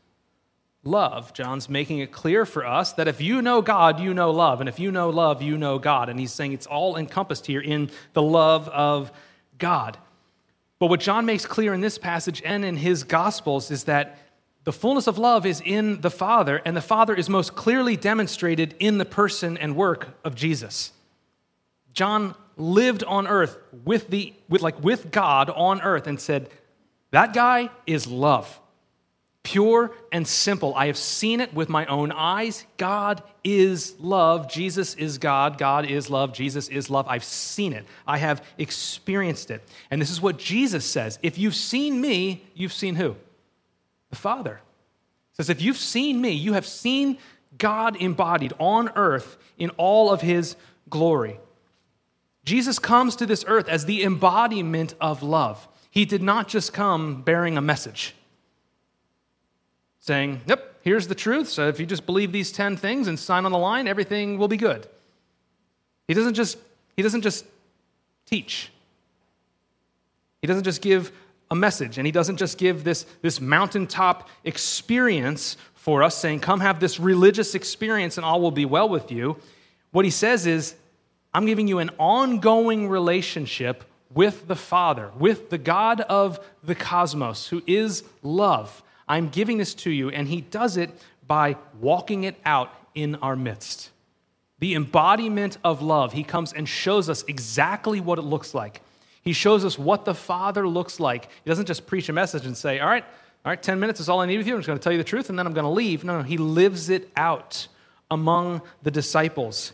love. 0.84 1.34
John's 1.34 1.70
making 1.70 2.00
it 2.00 2.12
clear 2.12 2.46
for 2.46 2.66
us 2.66 2.94
that 2.94 3.08
if 3.08 3.22
you 3.22 3.42
know 3.42 3.62
God, 3.62 4.00
you 4.00 4.14
know 4.14 4.32
love. 4.32 4.60
And 4.60 4.68
if 4.68 4.80
you 4.80 4.92
know 4.92 5.10
love, 5.10 5.42
you 5.42 5.58
know 5.58 5.80
God. 5.80 6.10
And 6.10 6.20
he's 6.20 6.34
saying 6.34 6.54
it's 6.54 6.68
all 6.68 6.98
encompassed 6.98 7.46
here 7.46 7.62
in 7.62 7.90
the 8.14 8.22
love 8.22 8.68
of 8.70 9.12
God. 9.58 9.98
But 10.80 10.88
what 10.88 11.00
John 11.00 11.26
makes 11.26 11.46
clear 11.46 11.74
in 11.74 11.82
this 11.82 11.98
passage 11.98 12.42
and 12.44 12.66
in 12.66 12.76
his 12.76 13.04
Gospels 13.04 13.72
is 13.72 13.86
that 13.86 14.18
the 14.66 14.74
fullness 14.74 15.08
of 15.08 15.18
love 15.18 15.46
is 15.46 15.62
in 15.64 16.02
the 16.02 16.12
Father, 16.12 16.62
and 16.64 16.76
the 16.76 16.82
Father 16.82 17.14
is 17.14 17.30
most 17.30 17.54
clearly 17.54 17.98
demonstrated 17.98 18.76
in 18.80 18.98
the 18.98 19.06
person 19.06 19.58
and 19.58 19.76
work 19.76 20.18
of 20.24 20.36
Jesus. 20.36 20.94
John 21.94 22.36
lived 22.56 23.04
on 23.04 23.28
earth 23.28 23.58
with 23.84 24.08
the 24.08 24.34
with 24.48 24.62
like 24.62 24.82
with 24.82 25.12
God 25.12 25.50
on 25.50 25.82
earth 25.82 26.08
and 26.08 26.20
said, 26.20 26.50
"That 27.12 27.34
guy 27.34 27.72
is 27.86 28.08
love." 28.08 28.60
Pure 29.44 29.92
and 30.12 30.26
simple. 30.26 30.74
I 30.74 30.88
have 30.88 30.98
seen 30.98 31.42
it 31.42 31.54
with 31.54 31.68
my 31.68 31.86
own 31.88 32.14
eyes. 32.14 32.66
God 32.78 33.22
is 33.44 33.94
love. 34.00 34.50
Jesus 34.50 34.96
is 34.96 35.18
God. 35.18 35.58
God 35.58 35.86
is 35.86 36.10
love. 36.10 36.34
Jesus 36.34 36.70
is 36.70 36.90
love. 36.90 37.06
I've 37.10 37.26
seen 37.26 37.74
it. 37.74 37.86
I 38.08 38.18
have 38.20 38.42
experienced 38.58 39.52
it. 39.52 39.62
And 39.92 40.02
this 40.02 40.10
is 40.10 40.22
what 40.22 40.38
Jesus 40.38 40.86
says. 40.86 41.20
If 41.22 41.38
you've 41.38 41.56
seen 41.56 42.00
me, 42.00 42.46
you've 42.56 42.72
seen 42.72 42.96
who? 42.96 43.18
The 44.12 44.16
Father. 44.16 44.62
He 45.32 45.36
says, 45.36 45.50
if 45.50 45.62
you've 45.62 45.78
seen 45.78 46.22
me, 46.22 46.32
you 46.32 46.54
have 46.54 46.66
seen 46.66 47.18
God 47.58 47.98
embodied 47.98 48.54
on 48.60 48.92
earth 48.96 49.38
in 49.58 49.72
all 49.72 50.10
of 50.10 50.22
his 50.22 50.56
glory. 50.90 51.38
Jesus 52.46 52.80
comes 52.80 53.16
to 53.18 53.26
this 53.26 53.44
earth 53.48 53.68
as 53.68 53.86
the 53.86 54.04
embodiment 54.04 54.96
of 55.02 55.22
love. 55.22 55.68
He 55.92 56.06
did 56.06 56.22
not 56.22 56.48
just 56.48 56.72
come 56.72 57.24
bearing 57.24 57.58
a 57.58 57.62
message 57.62 58.16
saying, 60.04 60.42
Yep, 60.48 60.80
here's 60.82 61.08
the 61.08 61.16
truth. 61.16 61.48
So 61.48 61.70
if 61.70 61.80
you 61.80 61.86
just 61.86 62.06
believe 62.06 62.32
these 62.32 62.52
10 62.52 62.76
things 62.76 63.08
and 63.08 63.18
sign 63.18 63.46
on 63.46 63.52
the 63.54 63.58
line, 63.58 63.88
everything 63.88 64.38
will 64.38 64.50
be 64.50 64.58
good. 64.58 64.86
He 66.08 66.14
doesn't 66.14 66.34
just, 66.34 66.58
he 66.98 67.02
doesn't 67.02 67.22
just 67.22 67.46
teach, 68.26 68.70
he 70.42 70.48
doesn't 70.48 70.66
just 70.66 70.82
give 70.82 71.12
a 71.50 71.56
message, 71.56 71.98
and 71.98 72.06
he 72.06 72.12
doesn't 72.12 72.38
just 72.38 72.58
give 72.58 72.84
this, 72.84 73.06
this 73.22 73.40
mountaintop 73.40 74.30
experience 74.44 75.56
for 75.74 76.04
us, 76.04 76.18
saying, 76.18 76.42
Come 76.42 76.60
have 76.60 76.82
this 76.82 77.00
religious 77.00 77.56
experience 77.56 78.18
and 78.18 78.26
all 78.26 78.42
will 78.42 78.52
be 78.52 78.66
well 78.66 78.90
with 78.90 79.10
you. 79.10 79.38
What 79.92 80.04
he 80.04 80.12
says 80.12 80.46
is, 80.46 80.76
I'm 81.34 81.46
giving 81.46 81.68
you 81.68 81.80
an 81.80 81.92
ongoing 81.98 82.90
relationship 82.90 83.86
with 84.14 84.48
the 84.48 84.56
Father, 84.56 85.12
with 85.18 85.50
the 85.50 85.58
God 85.58 86.02
of 86.02 86.46
the 86.62 86.76
cosmos, 86.76 87.48
who 87.48 87.64
is 87.66 88.04
love. 88.22 88.84
I'm 89.08 89.30
giving 89.30 89.58
this 89.58 89.74
to 89.76 89.92
you, 89.92 90.10
and 90.10 90.28
he 90.28 90.42
does 90.42 90.78
it 90.78 90.92
by 91.28 91.58
walking 91.80 92.24
it 92.24 92.36
out 92.46 92.72
in 92.96 93.16
our 93.16 93.36
midst. 93.36 93.90
The 94.60 94.76
embodiment 94.76 95.58
of 95.64 95.82
love. 95.82 96.14
He 96.14 96.24
comes 96.24 96.54
and 96.54 96.68
shows 96.68 97.10
us 97.10 97.24
exactly 97.28 98.00
what 98.00 98.20
it 98.20 98.24
looks 98.24 98.54
like. 98.54 98.82
He 99.22 99.34
shows 99.34 99.66
us 99.66 99.80
what 99.80 100.06
the 100.06 100.14
Father 100.14 100.68
looks 100.68 101.00
like. 101.00 101.26
He 101.26 101.50
doesn't 101.50 101.66
just 101.66 101.88
preach 101.88 102.10
a 102.10 102.14
message 102.14 102.46
and 102.46 102.56
say, 102.56 102.80
All 102.80 102.88
right, 102.88 103.04
All 103.46 103.50
right, 103.50 103.62
10 103.62 103.80
minutes 103.80 104.00
is 104.00 104.10
all 104.10 104.20
I 104.20 104.26
need 104.26 104.38
with 104.38 104.48
you. 104.48 104.54
I'm 104.54 104.60
just 104.60 104.68
going 104.68 104.80
to 104.80 104.84
tell 104.84 104.92
you 104.92 104.98
the 104.98 105.04
truth 105.04 105.30
and 105.30 105.40
then 105.40 105.48
I'm 105.48 105.54
going 105.54 105.66
to 105.66 105.70
leave. 105.70 106.04
No, 106.04 106.18
no, 106.18 106.24
he 106.24 106.38
lives 106.38 106.90
it 106.90 107.10
out 107.16 107.68
among 108.12 108.62
the 108.84 108.92
disciples. 108.92 109.74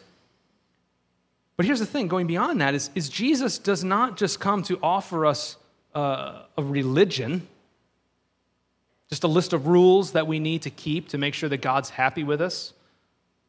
But 1.57 1.65
here's 1.65 1.79
the 1.79 1.85
thing 1.85 2.07
going 2.07 2.25
beyond 2.25 2.61
that 2.61 2.73
is, 2.73 2.89
is 2.95 3.09
Jesus 3.09 3.57
does 3.57 3.83
not 3.83 4.17
just 4.17 4.39
come 4.39 4.63
to 4.63 4.79
offer 4.81 5.25
us 5.25 5.57
uh, 5.93 6.43
a 6.57 6.63
religion, 6.63 7.47
just 9.09 9.23
a 9.23 9.27
list 9.27 9.53
of 9.53 9.67
rules 9.67 10.11
that 10.11 10.27
we 10.27 10.39
need 10.39 10.61
to 10.61 10.69
keep 10.69 11.09
to 11.09 11.17
make 11.17 11.33
sure 11.33 11.49
that 11.49 11.61
God's 11.61 11.89
happy 11.89 12.23
with 12.23 12.41
us, 12.41 12.73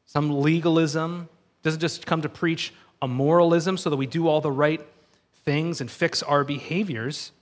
some 0.07 0.41
legalism. 0.41 1.29
Doesn't 1.63 1.81
just 1.81 2.07
come 2.07 2.23
to 2.23 2.29
preach 2.29 2.73
a 3.03 3.09
moralism 3.09 3.77
so 3.77 3.91
that 3.91 3.97
we 3.97 4.07
do 4.07 4.27
all 4.27 4.41
the 4.41 4.51
right 4.51 4.81
things 5.45 5.81
and 5.81 5.91
fix 5.91 6.23
our 6.23 6.45
behaviors. 6.45 7.33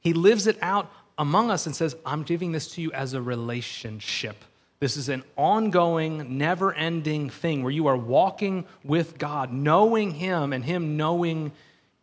He 0.00 0.12
lives 0.12 0.46
it 0.46 0.56
out 0.62 0.90
among 1.18 1.50
us 1.50 1.66
and 1.66 1.74
says, 1.74 1.96
I'm 2.06 2.22
giving 2.22 2.52
this 2.52 2.68
to 2.74 2.80
you 2.80 2.92
as 2.92 3.14
a 3.14 3.22
relationship. 3.22 4.36
This 4.78 4.96
is 4.96 5.08
an 5.08 5.24
ongoing, 5.36 6.38
never 6.38 6.72
ending 6.72 7.30
thing 7.30 7.62
where 7.62 7.72
you 7.72 7.86
are 7.86 7.96
walking 7.96 8.66
with 8.84 9.18
God, 9.18 9.52
knowing 9.52 10.12
Him 10.12 10.52
and 10.52 10.64
Him 10.64 10.96
knowing 10.96 11.52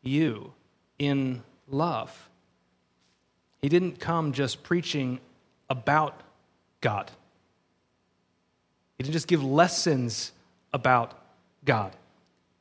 you 0.01 0.51
in 0.97 1.43
love. 1.69 2.29
He 3.63 3.69
didn't 3.69 4.01
come 4.01 4.33
just 4.33 4.61
preaching 4.61 5.19
about 5.69 6.21
God, 6.81 7.09
He 8.97 9.03
didn't 9.03 9.13
just 9.13 9.27
give 9.27 9.41
lessons 9.41 10.33
about 10.73 11.17
God. 11.63 11.95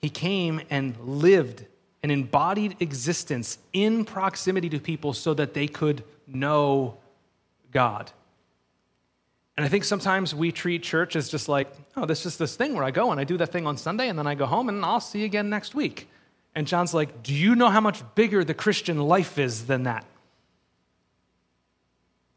He 0.00 0.08
came 0.08 0.60
and 0.70 0.96
lived 1.00 1.66
an 2.04 2.10
embodied 2.10 2.76
existence 2.80 3.58
in 3.72 4.04
proximity 4.04 4.68
to 4.70 4.78
people 4.78 5.12
so 5.12 5.34
that 5.34 5.54
they 5.54 5.66
could 5.66 6.04
know 6.26 6.96
God. 7.72 8.10
And 9.56 9.66
I 9.66 9.68
think 9.68 9.84
sometimes 9.84 10.34
we 10.34 10.50
treat 10.50 10.82
church 10.82 11.14
as 11.14 11.28
just 11.28 11.48
like, 11.48 11.72
oh, 11.96 12.06
this 12.06 12.26
is 12.26 12.36
this 12.36 12.56
thing 12.56 12.74
where 12.74 12.84
I 12.84 12.90
go 12.90 13.10
and 13.10 13.20
I 13.20 13.24
do 13.24 13.36
that 13.38 13.52
thing 13.52 13.66
on 13.66 13.76
Sunday 13.76 14.08
and 14.08 14.18
then 14.18 14.26
I 14.26 14.34
go 14.34 14.46
home 14.46 14.68
and 14.68 14.84
I'll 14.84 15.00
see 15.00 15.20
you 15.20 15.24
again 15.24 15.50
next 15.50 15.74
week. 15.74 16.08
And 16.54 16.66
John's 16.66 16.94
like, 16.94 17.22
do 17.22 17.34
you 17.34 17.54
know 17.54 17.70
how 17.70 17.80
much 17.80 18.02
bigger 18.14 18.44
the 18.44 18.54
Christian 18.54 18.98
life 19.00 19.38
is 19.38 19.66
than 19.66 19.84
that? 19.84 20.04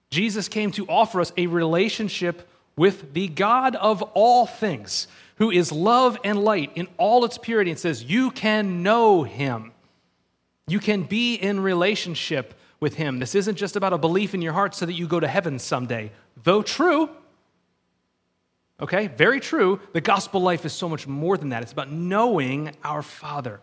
Jesus 0.09 0.47
came 0.47 0.71
to 0.71 0.87
offer 0.87 1.21
us 1.21 1.33
a 1.37 1.47
relationship 1.47 2.47
with 2.77 3.13
the 3.13 3.27
God 3.27 3.75
of 3.75 4.01
all 4.13 4.45
things, 4.45 5.07
who 5.37 5.51
is 5.51 5.71
love 5.71 6.17
and 6.23 6.43
light 6.43 6.71
in 6.75 6.87
all 6.97 7.25
its 7.25 7.37
purity, 7.37 7.71
and 7.71 7.79
says, 7.79 8.03
You 8.03 8.31
can 8.31 8.83
know 8.83 9.23
him. 9.23 9.71
You 10.67 10.79
can 10.79 11.03
be 11.03 11.35
in 11.35 11.59
relationship 11.59 12.53
with 12.79 12.95
him. 12.95 13.19
This 13.19 13.35
isn't 13.35 13.55
just 13.55 13.75
about 13.75 13.93
a 13.93 13.97
belief 13.97 14.33
in 14.33 14.41
your 14.41 14.53
heart 14.53 14.75
so 14.75 14.85
that 14.85 14.93
you 14.93 15.07
go 15.07 15.19
to 15.19 15.27
heaven 15.27 15.59
someday. 15.59 16.11
Though 16.43 16.61
true, 16.61 17.09
okay, 18.81 19.07
very 19.07 19.39
true, 19.39 19.79
the 19.93 20.01
gospel 20.01 20.41
life 20.41 20.65
is 20.65 20.73
so 20.73 20.89
much 20.89 21.07
more 21.07 21.37
than 21.37 21.49
that. 21.49 21.63
It's 21.63 21.71
about 21.71 21.91
knowing 21.91 22.75
our 22.83 23.01
Father, 23.01 23.59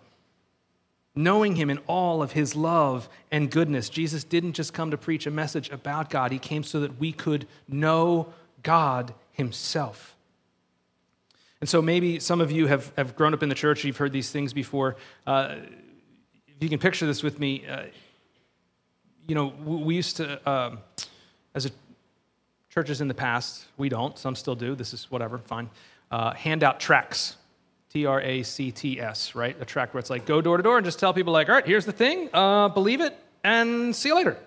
knowing 1.14 1.56
Him 1.56 1.70
in 1.70 1.78
all 1.86 2.22
of 2.22 2.32
His 2.32 2.54
love 2.56 3.08
and 3.30 3.50
goodness. 3.50 3.88
Jesus 3.88 4.24
didn't 4.24 4.54
just 4.54 4.72
come 4.72 4.90
to 4.90 4.96
preach 4.96 5.26
a 5.26 5.30
message 5.30 5.70
about 5.70 6.10
God, 6.10 6.32
He 6.32 6.38
came 6.38 6.62
so 6.62 6.80
that 6.80 6.98
we 6.98 7.12
could 7.12 7.46
know 7.68 8.32
God 8.62 9.14
Himself. 9.32 10.16
And 11.60 11.68
so 11.68 11.80
maybe 11.80 12.18
some 12.18 12.40
of 12.40 12.50
you 12.50 12.66
have, 12.66 12.92
have 12.96 13.14
grown 13.14 13.34
up 13.34 13.42
in 13.42 13.48
the 13.48 13.54
church, 13.54 13.84
you've 13.84 13.96
heard 13.96 14.12
these 14.12 14.30
things 14.30 14.52
before. 14.52 14.96
Uh, 15.26 15.56
if 16.48 16.60
you 16.60 16.68
can 16.68 16.78
picture 16.78 17.06
this 17.06 17.22
with 17.22 17.38
me, 17.38 17.64
uh, 17.66 17.84
you 19.28 19.34
know, 19.34 19.52
we 19.64 19.94
used 19.94 20.16
to, 20.16 20.48
uh, 20.48 20.76
as 21.54 21.66
a 21.66 21.70
Churches 22.72 23.02
in 23.02 23.08
the 23.08 23.12
past, 23.12 23.66
we 23.76 23.90
don't, 23.90 24.16
some 24.16 24.34
still 24.34 24.54
do, 24.54 24.74
this 24.74 24.94
is 24.94 25.10
whatever, 25.10 25.36
fine, 25.36 25.68
uh, 26.10 26.32
hand 26.32 26.64
out 26.64 26.80
tracts. 26.80 27.36
T 27.92 28.06
R 28.06 28.20
A 28.22 28.42
C 28.42 28.70
T 28.70 28.98
S, 28.98 29.34
right? 29.34 29.54
A 29.60 29.66
tract 29.66 29.92
where 29.92 29.98
it's 29.98 30.08
like 30.08 30.24
go 30.24 30.40
door 30.40 30.56
to 30.56 30.62
door 30.62 30.78
and 30.78 30.84
just 30.84 30.98
tell 30.98 31.12
people, 31.12 31.32
like, 31.32 31.50
all 31.50 31.54
right, 31.54 31.66
here's 31.66 31.84
the 31.84 31.92
thing, 31.92 32.30
uh, 32.32 32.68
believe 32.68 33.02
it, 33.02 33.14
and 33.44 33.94
see 33.94 34.08
you 34.08 34.14
later. 34.14 34.38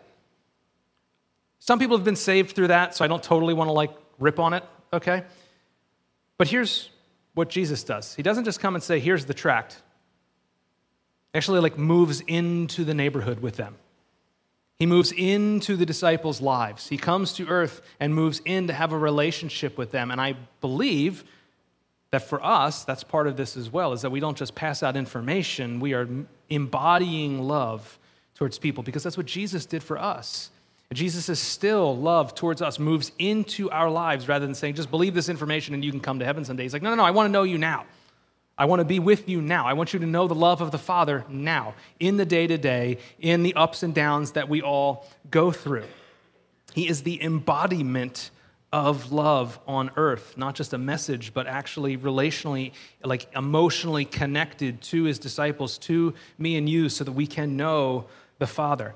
Some 1.59 1.77
people 1.77 1.95
have 1.95 2.05
been 2.05 2.15
saved 2.15 2.55
through 2.55 2.67
that, 2.67 2.95
so 2.95 3.05
I 3.05 3.07
don't 3.07 3.21
totally 3.21 3.53
want 3.53 3.67
to 3.67 3.73
like 3.73 3.91
rip 4.17 4.39
on 4.39 4.53
it, 4.53 4.63
okay? 4.91 5.23
But 6.39 6.47
here's 6.47 6.89
what 7.35 7.49
Jesus 7.49 7.83
does 7.83 8.15
He 8.15 8.23
doesn't 8.23 8.45
just 8.45 8.59
come 8.59 8.73
and 8.73 8.83
say, 8.83 8.99
here's 8.99 9.25
the 9.25 9.33
tract. 9.33 9.81
Actually, 11.35 11.59
like 11.59 11.77
moves 11.77 12.21
into 12.21 12.83
the 12.83 12.93
neighborhood 12.93 13.41
with 13.41 13.57
them. 13.57 13.75
He 14.79 14.85
moves 14.85 15.11
into 15.11 15.75
the 15.75 15.85
disciples' 15.85 16.41
lives. 16.41 16.89
He 16.89 16.97
comes 16.97 17.33
to 17.33 17.47
earth 17.47 17.81
and 17.99 18.15
moves 18.15 18.41
in 18.43 18.67
to 18.67 18.73
have 18.73 18.91
a 18.91 18.97
relationship 18.97 19.77
with 19.77 19.91
them. 19.91 20.11
And 20.11 20.19
I 20.19 20.35
believe 20.61 21.23
that 22.15 22.29
for 22.29 22.41
us, 22.41 22.85
that's 22.85 23.03
part 23.03 23.27
of 23.27 23.35
this 23.35 23.57
as 23.57 23.69
well, 23.69 23.91
is 23.91 24.01
that 24.03 24.09
we 24.09 24.21
don't 24.21 24.37
just 24.37 24.55
pass 24.55 24.81
out 24.81 24.95
information, 24.95 25.81
we 25.81 25.93
are 25.93 26.07
embodying 26.49 27.43
love 27.43 27.99
towards 28.35 28.57
people 28.57 28.83
because 28.83 29.03
that's 29.03 29.17
what 29.17 29.25
Jesus 29.25 29.65
did 29.65 29.83
for 29.83 29.97
us. 29.97 30.49
Jesus 30.93 31.27
is 31.27 31.39
still 31.39 31.97
love 31.97 32.33
towards 32.33 32.61
us, 32.61 32.79
moves 32.79 33.11
into 33.19 33.69
our 33.69 33.89
lives 33.89 34.29
rather 34.29 34.45
than 34.45 34.55
saying, 34.55 34.75
just 34.75 34.89
believe 34.89 35.13
this 35.13 35.27
information 35.27 35.73
and 35.73 35.83
you 35.83 35.91
can 35.91 35.99
come 35.99 36.19
to 36.19 36.25
heaven 36.25 36.45
someday. 36.45 36.63
He's 36.63 36.71
like, 36.71 36.81
no, 36.81 36.91
no, 36.91 36.95
no, 36.95 37.03
I 37.03 37.11
want 37.11 37.27
to 37.27 37.31
know 37.33 37.43
you 37.43 37.57
now. 37.57 37.83
I 38.57 38.63
want 38.63 38.79
to 38.79 38.85
be 38.85 38.99
with 38.99 39.27
you 39.27 39.41
now. 39.41 39.65
I 39.65 39.73
want 39.73 39.91
you 39.91 39.99
to 39.99 40.05
know 40.05 40.29
the 40.29 40.35
love 40.35 40.61
of 40.61 40.71
the 40.71 40.77
Father 40.77 41.25
now, 41.27 41.73
in 41.99 42.15
the 42.15 42.25
day 42.25 42.47
to 42.47 42.57
day, 42.57 42.99
in 43.19 43.43
the 43.43 43.55
ups 43.55 43.83
and 43.83 43.93
downs 43.93 44.31
that 44.31 44.47
we 44.47 44.61
all 44.61 45.05
go 45.29 45.51
through. 45.51 45.87
He 46.73 46.87
is 46.87 47.03
the 47.03 47.21
embodiment 47.21 48.31
of 48.75 49.13
love 49.13 49.57
on 49.65 49.89
earth, 49.95 50.33
not 50.35 50.53
just 50.53 50.73
a 50.73 50.77
message, 50.77 51.33
but 51.33 51.47
actually 51.47 51.97
relationally, 51.97 52.73
like 53.05 53.25
emotionally 53.33 54.03
connected 54.03 54.81
to 54.81 55.05
his 55.05 55.17
disciples, 55.17 55.77
to 55.77 56.13
me 56.37 56.57
and 56.57 56.67
you, 56.67 56.89
so 56.89 57.05
that 57.05 57.13
we 57.13 57.25
can 57.25 57.55
know 57.55 58.03
the 58.37 58.45
Father, 58.45 58.93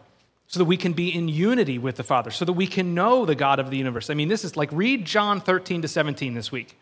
so 0.47 0.59
that 0.59 0.65
we 0.65 0.75
can 0.75 0.91
be 0.91 1.15
in 1.15 1.29
unity 1.29 1.77
with 1.77 1.95
the 1.95 2.03
Father, 2.03 2.29
so 2.29 2.43
that 2.43 2.51
we 2.51 2.67
can 2.67 2.93
know 2.93 3.25
the 3.25 3.35
God 3.35 3.57
of 3.57 3.69
the 3.69 3.77
universe. 3.77 4.09
I 4.09 4.15
mean, 4.15 4.27
this 4.27 4.43
is 4.43 4.57
like 4.57 4.69
read 4.73 5.05
John 5.05 5.39
13 5.39 5.83
to 5.83 5.87
17 5.87 6.33
this 6.33 6.51
week. 6.51 6.77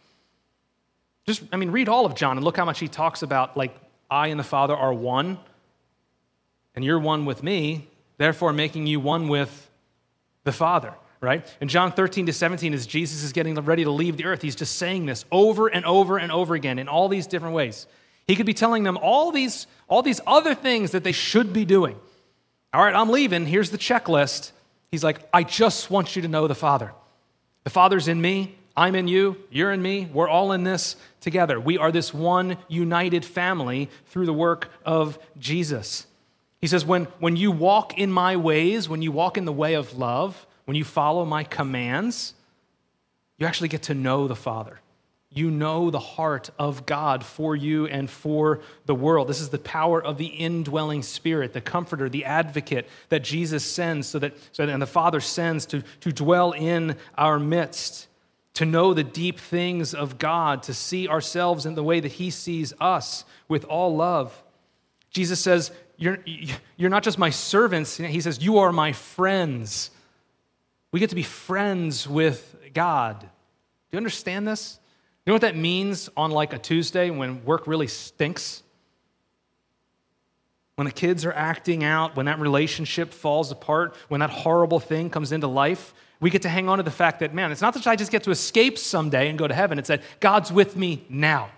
Just, 1.28 1.44
I 1.54 1.58
mean, 1.58 1.70
read 1.70 1.90
all 1.90 2.08
of 2.08 2.16
John 2.16 2.36
and 2.36 2.44
look 2.44 2.58
how 2.58 2.66
much 2.66 2.80
he 2.80 2.88
talks 2.88 3.22
about, 3.22 3.56
like, 3.56 3.78
I 4.10 4.30
and 4.30 4.40
the 4.40 4.44
Father 4.44 4.76
are 4.76 4.92
one, 4.94 5.38
and 6.74 6.84
you're 6.84 6.98
one 6.98 7.26
with 7.26 7.44
me, 7.44 7.90
therefore 8.18 8.54
making 8.54 8.88
you 8.88 9.00
one 9.00 9.28
with 9.28 9.70
the 10.46 10.52
Father, 10.52 10.96
right? 11.28 11.58
In 11.60 11.68
John 11.68 11.92
13 11.92 12.26
to 12.28 12.34
17, 12.34 12.74
as 12.74 12.88
Jesus 12.88 13.22
is 13.22 13.34
getting 13.34 13.54
ready 13.56 13.84
to 13.84 13.92
leave 13.92 14.16
the 14.16 14.24
earth, 14.24 14.42
he's 14.42 14.56
just 14.56 14.78
saying 14.78 15.06
this 15.06 15.26
over 15.30 15.68
and 15.68 15.86
over 15.86 16.18
and 16.18 16.32
over 16.32 16.56
again 16.56 16.80
in 16.80 16.88
all 16.88 17.10
these 17.10 17.28
different 17.28 17.54
ways. 17.54 17.86
He 18.26 18.36
could 18.38 18.46
be 18.46 18.54
telling 18.54 18.84
them 18.84 18.98
all 18.98 19.34
these, 19.34 19.68
all 19.90 20.02
these 20.02 20.22
other 20.26 20.56
things 20.56 20.92
that 20.92 21.04
they 21.04 21.12
should 21.12 21.52
be 21.52 21.66
doing. 21.66 21.98
All 22.74 22.82
right, 22.82 22.96
I'm 22.96 23.10
leaving. 23.10 23.46
Here's 23.46 23.72
the 23.72 23.78
checklist. 23.78 24.54
He's 24.90 25.04
like, 25.04 25.20
I 25.34 25.44
just 25.44 25.92
want 25.92 26.16
you 26.16 26.22
to 26.22 26.30
know 26.30 26.48
the 26.48 26.56
Father. 26.56 26.94
The 27.66 27.72
Father's 27.72 28.08
in 28.08 28.22
me, 28.22 28.56
I'm 28.78 28.96
in 28.96 29.10
you, 29.10 29.36
you're 29.50 29.74
in 29.74 29.82
me, 29.82 30.08
we're 30.14 30.30
all 30.30 30.54
in 30.54 30.64
this 30.64 30.96
together. 31.20 31.60
We 31.60 31.78
are 31.78 31.92
this 31.92 32.14
one 32.14 32.58
united 32.70 33.26
family 33.26 33.90
through 34.06 34.28
the 34.28 34.34
work 34.34 34.72
of 34.86 35.20
Jesus. 35.38 36.08
He 36.62 36.68
says, 36.68 36.86
when, 36.86 37.06
when 37.20 37.36
you 37.36 37.52
walk 37.52 37.98
in 37.98 38.12
my 38.12 38.38
ways, 38.38 38.88
when 38.88 39.02
you 39.02 39.12
walk 39.12 39.38
in 39.38 39.44
the 39.44 39.52
way 39.52 39.74
of 39.74 39.98
love, 39.98 40.48
when 40.68 40.76
you 40.76 40.84
follow 40.84 41.24
my 41.24 41.46
commands, 41.46 42.34
you 43.38 43.48
actually 43.48 43.70
get 43.70 43.84
to 43.84 43.94
know 43.94 44.28
the 44.28 44.36
Father. 44.36 44.82
You 45.30 45.50
know 45.50 45.90
the 45.90 46.00
heart 46.00 46.50
of 46.60 46.86
God 46.86 47.24
for 47.24 47.56
you 47.56 47.88
and 47.88 48.10
for 48.10 48.60
the 48.86 48.94
world. 48.94 49.30
This 49.30 49.40
is 49.40 49.48
the 49.48 49.60
power 49.60 50.04
of 50.04 50.18
the 50.18 50.26
indwelling 50.26 51.04
spirit, 51.04 51.54
the 51.54 51.62
comforter, 51.62 52.10
the 52.10 52.26
advocate 52.26 52.88
that 53.08 53.24
Jesus 53.24 53.64
sends 53.64 54.08
so 54.08 54.20
that, 54.20 54.36
so 54.52 54.66
and 54.66 54.82
the 54.82 54.86
Father 54.86 55.22
sends 55.22 55.66
to, 55.68 55.84
to 56.02 56.12
dwell 56.12 56.52
in 56.52 56.98
our 57.18 57.40
midst 57.40 58.08
to 58.56 58.66
know 58.66 58.94
the 58.94 59.04
deep 59.06 59.40
things 59.40 59.94
of 59.94 60.18
God, 60.18 60.64
to 60.64 60.74
see 60.74 61.08
ourselves 61.08 61.66
in 61.66 61.76
the 61.76 61.84
way 61.84 62.00
that 62.00 62.14
He 62.14 62.30
sees 62.30 62.74
us 62.82 63.24
with 63.48 63.64
all 63.66 63.96
love. 63.96 64.44
Jesus 65.12 65.40
says, 65.40 65.72
You're, 65.96 66.18
you're 66.76 66.90
not 66.90 67.04
just 67.04 67.18
my 67.18 67.30
servants, 67.30 67.96
He 67.96 68.20
says, 68.20 68.44
You 68.44 68.58
are 68.58 68.74
my 68.74 68.92
friends. 68.92 69.92
We 70.92 71.00
get 71.00 71.10
to 71.10 71.16
be 71.16 71.24
friends 71.24 72.08
with 72.08 72.56
God. 72.74 73.20
Do 73.20 73.28
you 73.92 73.98
understand 73.98 74.48
this? 74.48 74.80
You 75.26 75.32
know 75.32 75.36
what 75.36 75.42
that 75.42 75.58
means 75.58 76.10
on 76.16 76.32
like 76.32 76.54
a 76.54 76.58
Tuesday 76.58 77.10
when 77.10 77.44
work 77.44 77.68
really 77.68 77.88
stinks? 77.88 78.64
When 80.76 80.86
the 80.86 80.92
kids 80.92 81.26
are 81.26 81.34
acting 81.34 81.84
out, 81.84 82.16
when 82.16 82.28
that 82.28 82.40
relationship 82.40 83.12
falls 83.12 83.52
apart, 83.52 83.96
when 84.08 84.20
that 84.20 84.30
horrible 84.30 84.80
thing 84.80 85.10
comes 85.10 85.32
into 85.32 85.48
life, 85.48 85.94
we 86.20 86.30
get 86.30 86.44
to 86.44 86.50
hang 86.50 86.70
on 86.70 86.78
to 86.78 86.84
the 86.84 86.92
fact 86.92 87.20
that, 87.20 87.34
man, 87.34 87.52
it's 87.52 87.62
not 87.62 87.74
that 87.74 87.86
I 87.88 87.96
just 87.96 88.12
get 88.12 88.24
to 88.24 88.32
escape 88.32 88.78
someday 88.78 89.30
and 89.30 89.38
go 89.38 89.48
to 89.48 89.54
heaven. 89.54 89.80
It's 89.80 89.88
that 89.88 90.02
God's 90.20 90.52
with 90.52 90.76
me 90.76 91.04
now. 91.10 91.50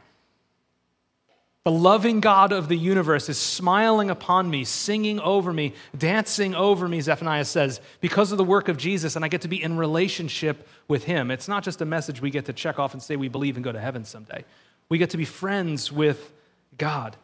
The 1.66 1.72
loving 1.72 2.22
God 2.22 2.54
of 2.54 2.70
the 2.70 2.78
universe 2.78 3.28
is 3.28 3.38
smiling 3.38 4.10
upon 4.10 4.50
me, 4.50 4.64
singing 4.64 5.20
over 5.20 5.52
me, 5.52 5.74
dancing 5.98 6.56
over 6.56 6.88
me, 6.88 7.02
Zephaniah 7.02 7.44
says, 7.44 7.82
because 8.00 8.32
of 8.32 8.38
the 8.38 8.46
work 8.46 8.70
of 8.70 8.78
Jesus, 8.78 9.18
and 9.18 9.26
I 9.26 9.28
get 9.28 9.42
to 9.42 9.50
be 9.50 9.62
in 9.62 9.78
relationship 9.78 10.68
with 10.88 11.04
him. 11.04 11.30
It's 11.30 11.50
not 11.50 11.64
just 11.64 11.82
a 11.82 11.86
message 11.86 12.22
we 12.22 12.30
get 12.30 12.46
to 12.46 12.54
check 12.54 12.80
off 12.80 12.94
and 12.94 13.04
say 13.04 13.18
we 13.18 13.28
believe 13.28 13.58
and 13.58 13.64
go 13.64 13.74
to 13.74 13.80
heaven 13.80 14.06
someday. 14.06 14.46
We 14.88 14.98
get 14.98 15.10
to 15.10 15.18
be 15.18 15.26
friends 15.26 15.92
with 15.92 16.32
God. 16.78 17.18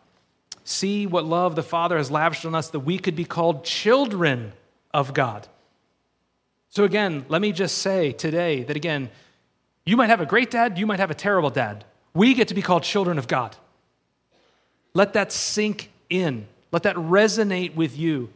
See 0.65 1.07
what 1.07 1.23
love 1.23 1.55
the 1.55 1.63
Father 1.63 1.97
has 1.97 2.11
lavished 2.11 2.45
on 2.45 2.55
us 2.55 2.69
that 2.71 2.81
we 2.81 2.97
could 2.97 3.15
be 3.15 3.25
called 3.25 3.63
children 3.63 4.51
of 4.93 5.13
God. 5.13 5.47
So, 6.69 6.83
again, 6.83 7.25
let 7.29 7.41
me 7.41 7.53
just 7.53 7.77
say 7.77 8.11
today 8.11 8.63
that, 8.63 8.75
again, 8.75 9.09
you 9.85 9.95
might 9.95 10.09
have 10.09 10.19
a 10.19 10.25
great 10.25 10.51
dad, 10.51 10.77
you 10.77 10.85
might 10.85 10.99
have 10.99 11.11
a 11.11 11.15
terrible 11.15 11.49
dad. 11.49 11.85
We 12.13 12.33
get 12.33 12.49
to 12.49 12.53
be 12.53 12.61
called 12.61 12.83
children 12.83 13.17
of 13.17 13.27
God. 13.27 13.55
Let 14.95 15.13
that 15.13 15.31
sink 15.31 15.91
in. 16.09 16.47
Let 16.71 16.83
that 16.83 16.95
resonate 16.95 17.75
with 17.75 17.95
you. 17.95 18.29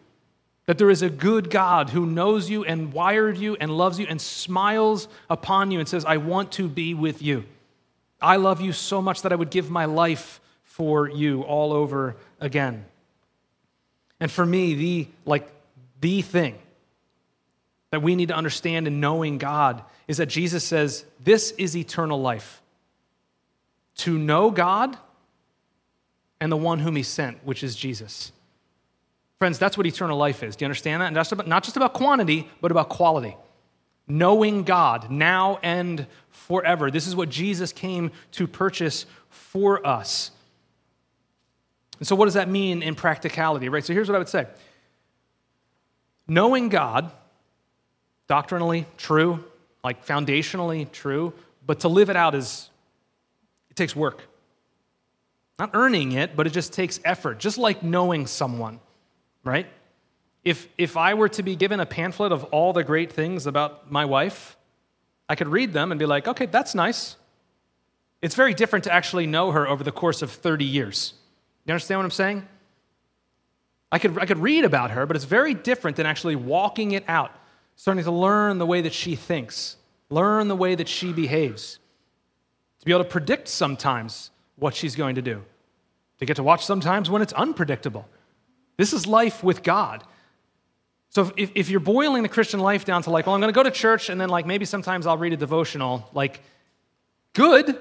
That 0.67 0.77
there 0.77 0.91
is 0.91 1.01
a 1.01 1.09
good 1.09 1.49
God 1.49 1.89
who 1.89 2.05
knows 2.05 2.47
you 2.47 2.63
and 2.63 2.93
wired 2.93 3.37
you 3.37 3.57
and 3.59 3.75
loves 3.75 3.99
you 3.99 4.05
and 4.07 4.21
smiles 4.21 5.07
upon 5.27 5.71
you 5.71 5.79
and 5.79 5.89
says, 5.89 6.05
I 6.05 6.17
want 6.17 6.51
to 6.53 6.69
be 6.69 6.93
with 6.93 7.23
you. 7.23 7.45
I 8.21 8.35
love 8.35 8.61
you 8.61 8.73
so 8.73 9.01
much 9.01 9.23
that 9.23 9.31
I 9.31 9.35
would 9.35 9.49
give 9.49 9.71
my 9.71 9.85
life 9.85 10.39
for 10.63 11.09
you 11.09 11.41
all 11.41 11.73
over 11.73 12.15
again. 12.39 12.85
And 14.19 14.29
for 14.29 14.45
me, 14.45 14.73
the 14.75 15.07
like 15.25 15.49
the 16.01 16.21
thing 16.21 16.59
that 17.91 18.01
we 18.01 18.15
need 18.15 18.27
to 18.27 18.35
understand 18.35 18.85
in 18.85 18.99
knowing 18.99 19.37
God 19.37 19.81
is 20.07 20.17
that 20.17 20.27
Jesus 20.27 20.63
says, 20.63 21.05
This 21.23 21.51
is 21.51 21.75
eternal 21.75 22.21
life. 22.21 22.61
To 23.97 24.17
know 24.17 24.51
God 24.51 24.97
and 26.41 26.51
the 26.51 26.57
one 26.57 26.79
whom 26.79 26.95
he 26.95 27.03
sent, 27.03 27.43
which 27.45 27.63
is 27.63 27.75
Jesus. 27.75 28.31
Friends, 29.39 29.57
that's 29.57 29.77
what 29.77 29.87
eternal 29.87 30.17
life 30.17 30.43
is. 30.43 30.55
Do 30.55 30.63
you 30.63 30.67
understand 30.67 31.01
that? 31.01 31.07
And 31.07 31.15
that's 31.15 31.31
about, 31.31 31.47
not 31.47 31.63
just 31.63 31.77
about 31.77 31.93
quantity, 31.93 32.49
but 32.61 32.71
about 32.71 32.89
quality. 32.89 33.37
Knowing 34.07 34.63
God 34.63 35.09
now 35.09 35.59
and 35.63 36.07
forever. 36.29 36.91
This 36.91 37.07
is 37.07 37.15
what 37.15 37.29
Jesus 37.29 37.71
came 37.71 38.11
to 38.33 38.47
purchase 38.47 39.05
for 39.29 39.85
us. 39.85 40.31
And 41.99 42.07
so, 42.07 42.15
what 42.15 42.25
does 42.25 42.33
that 42.33 42.49
mean 42.49 42.81
in 42.81 42.95
practicality, 42.95 43.69
right? 43.69 43.83
So, 43.83 43.93
here's 43.93 44.09
what 44.09 44.15
I 44.15 44.19
would 44.19 44.29
say 44.29 44.47
Knowing 46.27 46.69
God, 46.69 47.11
doctrinally 48.27 48.85
true, 48.97 49.43
like 49.83 50.05
foundationally 50.05 50.91
true, 50.91 51.33
but 51.65 51.81
to 51.81 51.87
live 51.87 52.09
it 52.09 52.15
out 52.15 52.35
is, 52.35 52.69
it 53.69 53.75
takes 53.75 53.95
work. 53.95 54.23
Not 55.59 55.71
earning 55.73 56.13
it, 56.13 56.37
but 56.37 56.47
it 56.47 56.51
just 56.51 56.71
takes 56.71 57.01
effort, 57.03 57.37
just 57.37 57.57
like 57.57 57.83
knowing 57.83 58.27
someone, 58.27 58.79
right? 59.43 59.67
If, 60.45 60.69
if 60.77 60.95
I 60.95 61.15
were 61.15 61.27
to 61.29 61.43
be 61.43 61.57
given 61.57 61.81
a 61.81 61.85
pamphlet 61.85 62.31
of 62.31 62.45
all 62.45 62.71
the 62.71 62.83
great 62.83 63.11
things 63.11 63.45
about 63.45 63.91
my 63.91 64.05
wife, 64.05 64.55
I 65.27 65.35
could 65.35 65.49
read 65.49 65.73
them 65.73 65.91
and 65.91 65.99
be 65.99 66.05
like, 66.05 66.29
okay, 66.29 66.45
that's 66.45 66.73
nice. 66.73 67.17
It's 68.21 68.35
very 68.35 68.53
different 68.53 68.85
to 68.85 68.93
actually 68.93 69.27
know 69.27 69.51
her 69.51 69.67
over 69.67 69.83
the 69.83 69.91
course 69.91 70.21
of 70.21 70.31
30 70.31 70.63
years. 70.63 71.13
You 71.65 71.73
understand 71.73 71.99
what 71.99 72.05
I'm 72.05 72.11
saying? 72.11 72.47
I 73.91 73.99
could, 73.99 74.17
I 74.17 74.25
could 74.25 74.39
read 74.39 74.63
about 74.63 74.91
her, 74.91 75.05
but 75.05 75.17
it's 75.17 75.25
very 75.25 75.53
different 75.53 75.97
than 75.97 76.05
actually 76.05 76.37
walking 76.37 76.91
it 76.91 77.03
out, 77.07 77.31
starting 77.75 78.03
to 78.05 78.11
learn 78.11 78.59
the 78.59 78.65
way 78.65 78.81
that 78.81 78.93
she 78.93 79.15
thinks, 79.15 79.75
learn 80.09 80.47
the 80.47 80.55
way 80.55 80.75
that 80.75 80.87
she 80.87 81.11
behaves, 81.11 81.79
to 82.79 82.85
be 82.85 82.93
able 82.93 83.03
to 83.03 83.09
predict 83.09 83.49
sometimes 83.49 84.31
what 84.59 84.75
she's 84.75 84.95
going 84.95 85.15
to 85.15 85.21
do, 85.21 85.43
to 86.19 86.25
get 86.25 86.35
to 86.35 86.43
watch 86.43 86.65
sometimes 86.65 87.09
when 87.09 87.21
it's 87.21 87.33
unpredictable. 87.33 88.07
This 88.77 88.93
is 88.93 89.07
life 89.07 89.43
with 89.43 89.63
God. 89.63 90.03
So 91.09 91.31
if, 91.35 91.51
if 91.55 91.69
you're 91.69 91.79
boiling 91.79 92.23
the 92.23 92.29
Christian 92.29 92.59
life 92.59 92.85
down 92.85 93.01
to 93.03 93.09
like, 93.09 93.25
well, 93.25 93.35
I'm 93.35 93.41
going 93.41 93.51
to 93.51 93.55
go 93.55 93.63
to 93.63 93.71
church 93.71 94.09
and 94.09 94.21
then 94.21 94.29
like 94.29 94.45
maybe 94.45 94.65
sometimes 94.65 95.07
I'll 95.07 95.17
read 95.17 95.33
a 95.33 95.37
devotional, 95.37 96.09
like, 96.13 96.41
good, 97.33 97.77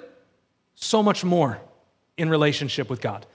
so 0.74 1.02
much 1.02 1.24
more 1.24 1.60
in 2.16 2.28
relationship 2.28 2.88
with 2.88 3.00
God, 3.00 3.26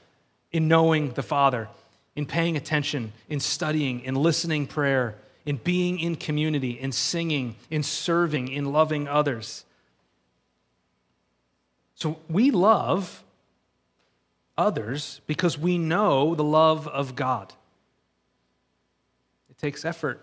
in 0.51 0.67
knowing 0.67 1.12
the 1.12 1.23
Father, 1.23 1.69
in 2.15 2.25
paying 2.25 2.58
attention, 2.58 3.13
in 3.29 3.39
studying, 3.39 4.01
in 4.01 4.15
listening 4.15 4.67
prayer, 4.67 5.15
in 5.45 5.58
being 5.58 5.99
in 5.99 6.15
community, 6.15 6.71
in 6.71 6.91
singing, 6.91 7.56
in 7.69 7.84
serving, 7.84 8.47
in 8.47 8.71
loving 8.71 9.08
others. 9.08 9.65
So 11.95 12.19
we 12.29 12.51
love 12.51 13.22
others 14.57 15.21
because 15.27 15.57
we 15.57 15.77
know 15.77 16.35
the 16.35 16.43
love 16.43 16.87
of 16.87 17.15
God. 17.15 17.53
It 19.49 19.57
takes 19.57 19.85
effort 19.85 20.21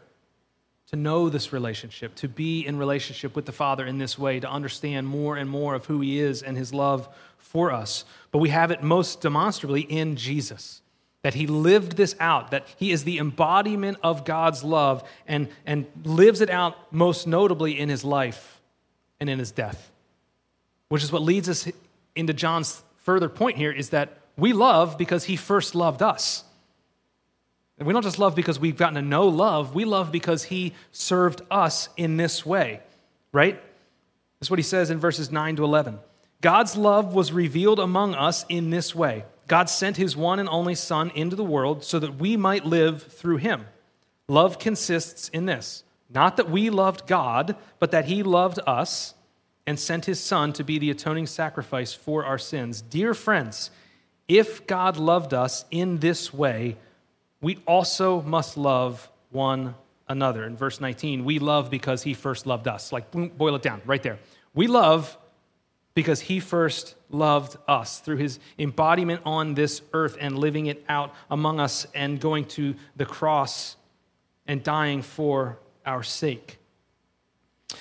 to 0.88 0.96
know 0.96 1.28
this 1.28 1.52
relationship, 1.52 2.16
to 2.16 2.28
be 2.28 2.66
in 2.66 2.76
relationship 2.76 3.36
with 3.36 3.46
the 3.46 3.52
Father 3.52 3.86
in 3.86 3.98
this 3.98 4.18
way, 4.18 4.40
to 4.40 4.50
understand 4.50 5.06
more 5.06 5.36
and 5.36 5.48
more 5.48 5.76
of 5.76 5.86
who 5.86 6.00
He 6.00 6.18
is 6.18 6.42
and 6.42 6.56
His 6.56 6.74
love 6.74 7.08
for 7.38 7.72
us. 7.72 8.04
But 8.32 8.38
we 8.38 8.48
have 8.48 8.70
it 8.70 8.82
most 8.82 9.20
demonstrably 9.20 9.82
in 9.82 10.16
Jesus. 10.16 10.82
That 11.22 11.34
he 11.34 11.46
lived 11.46 11.98
this 11.98 12.16
out, 12.18 12.50
that 12.50 12.66
he 12.78 12.92
is 12.92 13.04
the 13.04 13.18
embodiment 13.18 13.98
of 14.02 14.24
God's 14.24 14.64
love 14.64 15.06
and, 15.28 15.48
and 15.66 15.86
lives 16.02 16.40
it 16.40 16.48
out 16.48 16.90
most 16.90 17.26
notably 17.26 17.78
in 17.78 17.90
his 17.90 18.04
life 18.04 18.62
and 19.20 19.28
in 19.28 19.38
his 19.38 19.50
death. 19.50 19.90
Which 20.88 21.02
is 21.02 21.12
what 21.12 21.20
leads 21.20 21.46
us 21.48 21.68
into 22.16 22.32
John's 22.32 22.82
further 22.96 23.28
point 23.28 23.58
here 23.58 23.70
is 23.70 23.90
that 23.90 24.19
we 24.36 24.52
love 24.52 24.96
because 24.98 25.24
he 25.24 25.36
first 25.36 25.74
loved 25.74 26.02
us. 26.02 26.44
And 27.78 27.86
we 27.86 27.92
don't 27.92 28.02
just 28.02 28.18
love 28.18 28.34
because 28.34 28.60
we've 28.60 28.76
gotten 28.76 28.96
to 28.96 29.02
know 29.02 29.26
love, 29.26 29.74
we 29.74 29.84
love 29.84 30.12
because 30.12 30.44
he 30.44 30.74
served 30.92 31.40
us 31.50 31.88
in 31.96 32.18
this 32.18 32.44
way, 32.44 32.80
right? 33.32 33.60
That's 34.38 34.50
what 34.50 34.58
he 34.58 34.62
says 34.62 34.90
in 34.90 34.98
verses 34.98 35.30
9 35.30 35.56
to 35.56 35.64
11. 35.64 35.98
God's 36.40 36.76
love 36.76 37.14
was 37.14 37.32
revealed 37.32 37.78
among 37.78 38.14
us 38.14 38.44
in 38.48 38.70
this 38.70 38.94
way 38.94 39.24
God 39.46 39.68
sent 39.68 39.96
his 39.96 40.16
one 40.16 40.38
and 40.38 40.48
only 40.48 40.76
Son 40.76 41.10
into 41.14 41.34
the 41.34 41.42
world 41.42 41.82
so 41.82 41.98
that 41.98 42.16
we 42.16 42.36
might 42.36 42.64
live 42.64 43.02
through 43.02 43.38
him. 43.38 43.66
Love 44.28 44.60
consists 44.60 45.28
in 45.30 45.46
this 45.46 45.82
not 46.08 46.36
that 46.36 46.48
we 46.48 46.70
loved 46.70 47.06
God, 47.06 47.56
but 47.78 47.90
that 47.90 48.04
he 48.04 48.22
loved 48.22 48.60
us 48.66 49.14
and 49.66 49.78
sent 49.78 50.04
his 50.04 50.20
Son 50.20 50.52
to 50.52 50.64
be 50.64 50.78
the 50.78 50.90
atoning 50.90 51.26
sacrifice 51.26 51.92
for 51.92 52.24
our 52.24 52.38
sins. 52.38 52.80
Dear 52.80 53.12
friends, 53.12 53.70
if 54.30 54.64
God 54.68 54.96
loved 54.96 55.34
us 55.34 55.64
in 55.72 55.98
this 55.98 56.32
way, 56.32 56.76
we 57.40 57.58
also 57.66 58.22
must 58.22 58.56
love 58.56 59.10
one 59.30 59.74
another. 60.08 60.44
In 60.44 60.56
verse 60.56 60.80
19, 60.80 61.24
we 61.24 61.40
love 61.40 61.68
because 61.68 62.04
he 62.04 62.14
first 62.14 62.46
loved 62.46 62.68
us. 62.68 62.92
Like, 62.92 63.10
boil 63.10 63.56
it 63.56 63.62
down 63.62 63.82
right 63.84 64.00
there. 64.00 64.20
We 64.54 64.68
love 64.68 65.18
because 65.94 66.20
he 66.20 66.38
first 66.38 66.94
loved 67.10 67.56
us 67.66 67.98
through 67.98 68.18
his 68.18 68.38
embodiment 68.56 69.20
on 69.24 69.54
this 69.54 69.82
earth 69.92 70.16
and 70.20 70.38
living 70.38 70.66
it 70.66 70.84
out 70.88 71.12
among 71.28 71.58
us 71.58 71.88
and 71.92 72.20
going 72.20 72.44
to 72.44 72.76
the 72.94 73.06
cross 73.06 73.74
and 74.46 74.62
dying 74.62 75.02
for 75.02 75.58
our 75.84 76.04
sake. 76.04 76.59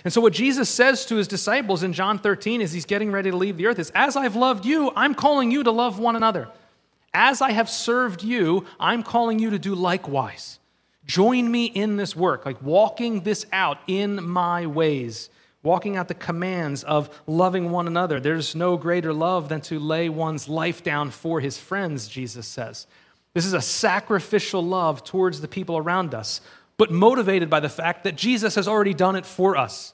And 0.03 0.13
so, 0.13 0.21
what 0.21 0.33
Jesus 0.33 0.69
says 0.69 1.05
to 1.07 1.15
his 1.15 1.27
disciples 1.27 1.83
in 1.83 1.93
John 1.93 2.19
13 2.19 2.61
as 2.61 2.71
he's 2.71 2.85
getting 2.85 3.11
ready 3.11 3.31
to 3.31 3.37
leave 3.37 3.57
the 3.57 3.67
earth 3.67 3.79
is 3.79 3.91
As 3.93 4.15
I've 4.15 4.35
loved 4.35 4.65
you, 4.65 4.91
I'm 4.95 5.13
calling 5.13 5.51
you 5.51 5.63
to 5.63 5.71
love 5.71 5.99
one 5.99 6.15
another. 6.15 6.49
As 7.13 7.41
I 7.41 7.51
have 7.51 7.69
served 7.69 8.23
you, 8.23 8.65
I'm 8.79 9.03
calling 9.03 9.39
you 9.39 9.49
to 9.49 9.59
do 9.59 9.75
likewise. 9.75 10.59
Join 11.05 11.49
me 11.49 11.65
in 11.65 11.97
this 11.97 12.15
work, 12.15 12.45
like 12.45 12.61
walking 12.61 13.21
this 13.21 13.45
out 13.51 13.79
in 13.87 14.23
my 14.23 14.67
ways, 14.67 15.29
walking 15.63 15.97
out 15.97 16.07
the 16.07 16.13
commands 16.13 16.83
of 16.83 17.09
loving 17.25 17.71
one 17.71 17.87
another. 17.87 18.19
There's 18.19 18.55
no 18.55 18.77
greater 18.77 19.11
love 19.11 19.49
than 19.49 19.61
to 19.61 19.79
lay 19.79 20.07
one's 20.07 20.47
life 20.47 20.83
down 20.83 21.09
for 21.09 21.39
his 21.39 21.57
friends, 21.57 22.07
Jesus 22.07 22.45
says. 22.45 22.85
This 23.33 23.45
is 23.45 23.53
a 23.53 23.61
sacrificial 23.61 24.63
love 24.63 25.03
towards 25.03 25.41
the 25.41 25.47
people 25.47 25.77
around 25.77 26.13
us, 26.13 26.41
but 26.79 26.89
motivated 26.89 27.49
by 27.49 27.59
the 27.59 27.69
fact 27.69 28.05
that 28.05 28.15
Jesus 28.15 28.55
has 28.55 28.65
already 28.65 28.93
done 28.93 29.17
it 29.17 29.25
for 29.25 29.57
us. 29.57 29.93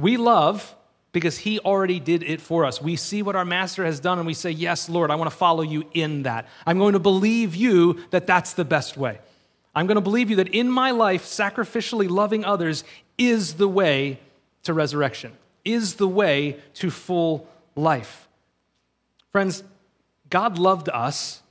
We 0.00 0.16
love 0.16 0.74
because 1.12 1.38
he 1.38 1.60
already 1.60 2.00
did 2.00 2.24
it 2.24 2.40
for 2.40 2.64
us. 2.64 2.82
We 2.82 2.96
see 2.96 3.22
what 3.22 3.36
our 3.36 3.44
master 3.44 3.84
has 3.84 4.00
done 4.00 4.18
and 4.18 4.26
we 4.26 4.34
say, 4.34 4.50
Yes, 4.50 4.88
Lord, 4.88 5.12
I 5.12 5.14
want 5.14 5.30
to 5.30 5.36
follow 5.36 5.62
you 5.62 5.88
in 5.94 6.24
that. 6.24 6.48
I'm 6.66 6.78
going 6.78 6.94
to 6.94 6.98
believe 6.98 7.54
you 7.54 8.00
that 8.10 8.26
that's 8.26 8.52
the 8.52 8.64
best 8.64 8.96
way. 8.96 9.20
I'm 9.76 9.86
going 9.86 9.94
to 9.94 10.00
believe 10.00 10.28
you 10.28 10.36
that 10.36 10.48
in 10.48 10.68
my 10.68 10.90
life, 10.90 11.24
sacrificially 11.24 12.10
loving 12.10 12.44
others 12.44 12.82
is 13.16 13.54
the 13.54 13.68
way 13.68 14.18
to 14.64 14.74
resurrection, 14.74 15.34
is 15.64 15.94
the 15.94 16.08
way 16.08 16.58
to 16.74 16.90
full 16.90 17.48
life. 17.76 18.26
Friends, 19.30 19.62
God 20.30 20.58
loved 20.58 20.88
us 20.88 21.42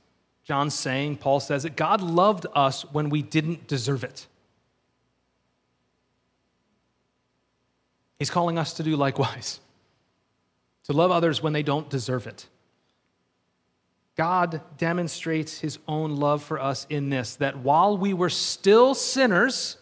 John's 0.46 0.74
saying, 0.74 1.16
Paul 1.16 1.40
says 1.40 1.64
it, 1.64 1.74
God 1.74 2.00
loved 2.00 2.46
us 2.54 2.82
when 2.92 3.10
we 3.10 3.20
didn't 3.20 3.66
deserve 3.66 4.04
it. 4.04 4.28
He's 8.16 8.30
calling 8.30 8.56
us 8.56 8.72
to 8.74 8.84
do 8.84 8.94
likewise, 8.94 9.58
to 10.84 10.92
love 10.92 11.10
others 11.10 11.42
when 11.42 11.52
they 11.52 11.64
don't 11.64 11.90
deserve 11.90 12.28
it. 12.28 12.46
God 14.16 14.60
demonstrates 14.78 15.58
his 15.58 15.80
own 15.88 16.14
love 16.14 16.44
for 16.44 16.60
us 16.60 16.86
in 16.88 17.10
this 17.10 17.34
that 17.36 17.58
while 17.58 17.98
we 17.98 18.14
were 18.14 18.30
still 18.30 18.94
sinners, 18.94 19.76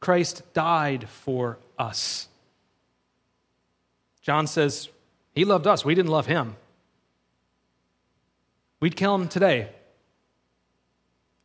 Christ 0.00 0.42
died 0.54 1.08
for 1.10 1.58
us. 1.78 2.26
John 4.22 4.46
says, 4.46 4.88
He 5.34 5.44
loved 5.44 5.66
us, 5.66 5.84
we 5.84 5.94
didn't 5.94 6.10
love 6.10 6.26
him. 6.26 6.56
We'd 8.82 8.96
kill 8.96 9.14
him 9.14 9.28
today 9.28 9.68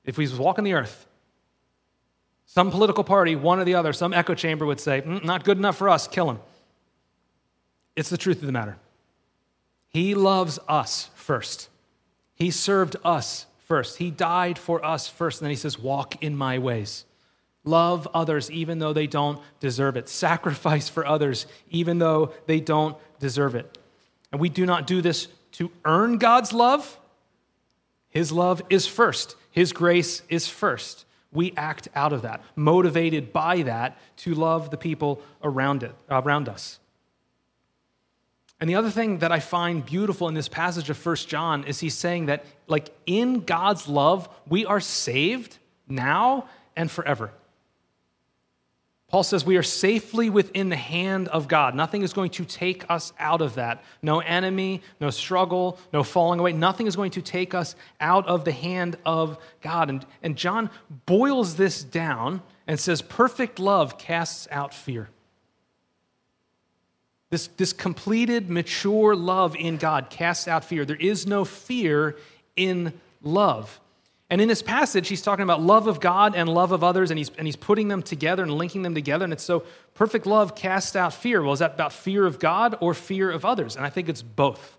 if 0.04 0.16
he 0.16 0.24
was 0.24 0.34
walking 0.34 0.64
the 0.64 0.74
earth. 0.74 1.06
Some 2.48 2.72
political 2.72 3.04
party, 3.04 3.36
one 3.36 3.60
or 3.60 3.64
the 3.64 3.76
other, 3.76 3.94
some 3.94 4.12
echo 4.12 4.34
chamber 4.34 4.66
would 4.66 4.80
say, 4.80 5.02
mm, 5.02 5.24
Not 5.24 5.44
good 5.44 5.60
enough 5.60 5.78
for 5.78 5.88
us, 5.88 6.08
kill 6.08 6.32
him. 6.32 6.40
It's 7.96 8.10
the 8.10 8.18
truth 8.18 8.38
of 8.38 8.48
the 8.48 8.52
matter. 8.52 8.78
He 9.88 10.16
loves 10.16 10.58
us 10.68 11.12
first. 11.14 11.70
He 12.34 12.50
served 12.50 12.96
us 13.06 13.46
first. 13.68 14.00
He 14.00 14.10
died 14.10 14.58
for 14.58 14.84
us 14.84 15.08
first. 15.08 15.40
And 15.40 15.46
then 15.46 15.52
he 15.52 15.58
says, 15.58 15.78
Walk 15.78 16.24
in 16.24 16.36
my 16.36 16.58
ways. 16.58 17.06
Love 17.64 18.08
others 18.16 18.50
even 18.50 18.80
though 18.80 18.94
they 18.94 19.06
don't 19.06 19.40
deserve 19.60 19.96
it. 19.96 20.10
Sacrifice 20.10 20.90
for 20.90 21.06
others 21.06 21.46
even 21.70 22.00
though 22.00 22.34
they 22.48 22.60
don't 22.60 22.98
deserve 23.20 23.54
it. 23.54 23.78
And 24.32 24.42
we 24.42 24.50
do 24.50 24.66
not 24.66 24.88
do 24.88 25.04
this 25.04 25.28
to 25.52 25.70
earn 25.86 26.18
God's 26.18 26.52
love. 26.52 26.98
His 28.10 28.32
love 28.32 28.62
is 28.70 28.88
first, 28.88 29.36
His 29.52 29.74
grace 29.74 30.22
is 30.30 30.48
first. 30.48 31.06
We 31.32 31.54
act 31.58 31.90
out 31.94 32.14
of 32.14 32.22
that, 32.22 32.42
motivated 32.56 33.34
by 33.34 33.64
that 33.64 33.98
to 34.18 34.34
love 34.34 34.72
the 34.72 34.78
people 34.78 35.22
around, 35.44 35.84
it, 35.84 35.94
around 36.10 36.48
us. 36.48 36.80
And 38.60 38.70
the 38.70 38.76
other 38.76 38.90
thing 38.90 39.20
that 39.20 39.32
I 39.32 39.40
find 39.40 39.86
beautiful 39.86 40.28
in 40.28 40.34
this 40.34 40.48
passage 40.48 40.90
of 40.90 40.98
First 40.98 41.28
John 41.28 41.64
is 41.66 41.80
he's 41.80 41.94
saying 41.94 42.26
that, 42.28 42.46
like, 42.68 42.90
in 43.06 43.42
God's 43.42 43.88
love, 43.88 44.30
we 44.48 44.66
are 44.66 44.80
saved 44.80 45.58
now 45.88 46.48
and 46.76 46.90
forever. 46.90 47.32
Paul 49.10 49.24
says 49.24 49.46
we 49.46 49.56
are 49.56 49.64
safely 49.64 50.30
within 50.30 50.68
the 50.68 50.76
hand 50.76 51.30
of 51.30 51.48
God. 51.48 51.76
Nothing 51.76 52.02
is 52.02 52.12
going 52.12 52.32
to 52.32 52.44
take 52.44 52.90
us 52.90 53.14
out 53.18 53.42
of 53.42 53.56
that. 53.56 53.82
No 54.02 54.20
enemy, 54.20 54.82
no 55.00 55.10
struggle, 55.12 55.80
no 55.94 56.04
falling 56.04 56.42
away. 56.42 56.52
Nothing 56.52 56.88
is 56.88 56.98
going 56.98 57.12
to 57.12 57.22
take 57.22 57.54
us 57.54 57.76
out 58.02 58.28
of 58.28 58.44
the 58.44 58.52
hand 58.52 58.98
of 59.06 59.38
God. 59.62 59.90
And, 59.90 60.06
and 60.22 60.36
John 60.36 60.70
boils 61.06 61.56
this 61.56 61.86
down 61.86 62.42
and 62.68 62.78
says, 62.78 63.02
Perfect 63.02 63.60
love 63.60 63.98
casts 63.98 64.46
out 64.52 64.74
fear. 64.74 65.08
This, 67.30 67.48
this 67.56 67.72
completed, 67.72 68.50
mature 68.50 69.16
love 69.16 69.56
in 69.56 69.78
God 69.78 70.10
casts 70.10 70.50
out 70.50 70.66
fear. 70.66 70.84
There 70.84 70.98
is 70.98 71.26
no 71.26 71.46
fear 71.46 72.18
in 72.58 72.94
love. 73.22 73.80
And 74.30 74.42
in 74.42 74.48
this 74.50 74.62
passage, 74.62 75.08
he's 75.08 75.22
talking 75.22 75.44
about 75.44 75.62
love 75.62 75.88
of 75.88 76.02
God 76.02 76.36
and 76.36 76.50
love 76.50 76.74
of 76.74 76.84
others, 76.84 77.12
and 77.12 77.18
he's, 77.18 77.32
and 77.38 77.48
he's 77.48 77.56
putting 77.56 77.88
them 77.88 78.04
together 78.04 78.44
and 78.44 78.52
linking 78.52 78.82
them 78.82 78.94
together. 78.94 79.24
And 79.24 79.32
it's 79.32 79.44
so 79.44 79.64
perfect 79.94 80.26
love 80.26 80.54
casts 80.54 80.96
out 80.96 81.14
fear. 81.14 81.42
Well, 81.42 81.54
is 81.54 81.60
that 81.60 81.76
about 81.76 81.94
fear 81.94 82.26
of 82.26 82.38
God 82.38 82.78
or 82.82 82.94
fear 82.94 83.32
of 83.32 83.46
others? 83.46 83.78
And 83.78 83.86
I 83.86 83.90
think 83.90 84.10
it's 84.10 84.22
both. 84.22 84.78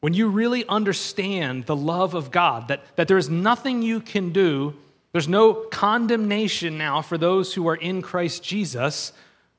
When 0.00 0.12
you 0.12 0.28
really 0.28 0.66
understand 0.66 1.66
the 1.66 1.76
love 1.76 2.14
of 2.14 2.30
God, 2.32 2.68
that, 2.68 2.82
that 2.96 3.06
there 3.06 3.16
is 3.16 3.30
nothing 3.30 3.82
you 3.82 4.00
can 4.00 4.32
do, 4.32 4.74
there's 5.12 5.28
no 5.28 5.54
condemnation 5.54 6.76
now 6.76 7.02
for 7.02 7.16
those 7.16 7.54
who 7.54 7.68
are 7.68 7.76
in 7.76 8.02
Christ 8.02 8.42
Jesus, 8.42 9.12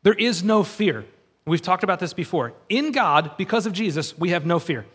there 0.04 0.14
is 0.14 0.44
no 0.44 0.64
fear. 0.64 1.06
We've 1.46 1.62
talked 1.62 1.84
about 1.84 2.00
this 2.00 2.14
before. 2.14 2.54
In 2.68 2.92
God, 2.92 3.32
because 3.38 3.66
of 3.66 3.72
Jesus, 3.72 4.18
we 4.18 4.30
have 4.30 4.46
no 4.46 4.60
fear. 4.60 4.86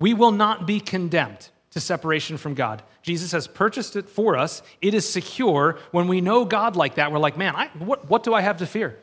We 0.00 0.14
will 0.14 0.32
not 0.32 0.66
be 0.66 0.80
condemned 0.80 1.50
to 1.78 1.84
separation 1.86 2.36
from 2.36 2.54
God. 2.54 2.82
Jesus 3.02 3.30
has 3.32 3.46
purchased 3.46 3.94
it 3.94 4.08
for 4.08 4.36
us. 4.36 4.62
It 4.82 4.94
is 4.94 5.08
secure. 5.08 5.78
When 5.92 6.08
we 6.08 6.20
know 6.20 6.44
God 6.44 6.74
like 6.74 6.96
that, 6.96 7.12
we're 7.12 7.20
like, 7.20 7.38
man, 7.38 7.54
I, 7.54 7.68
what, 7.78 8.10
what 8.10 8.24
do 8.24 8.34
I 8.34 8.40
have 8.40 8.58
to 8.58 8.66
fear? 8.66 8.98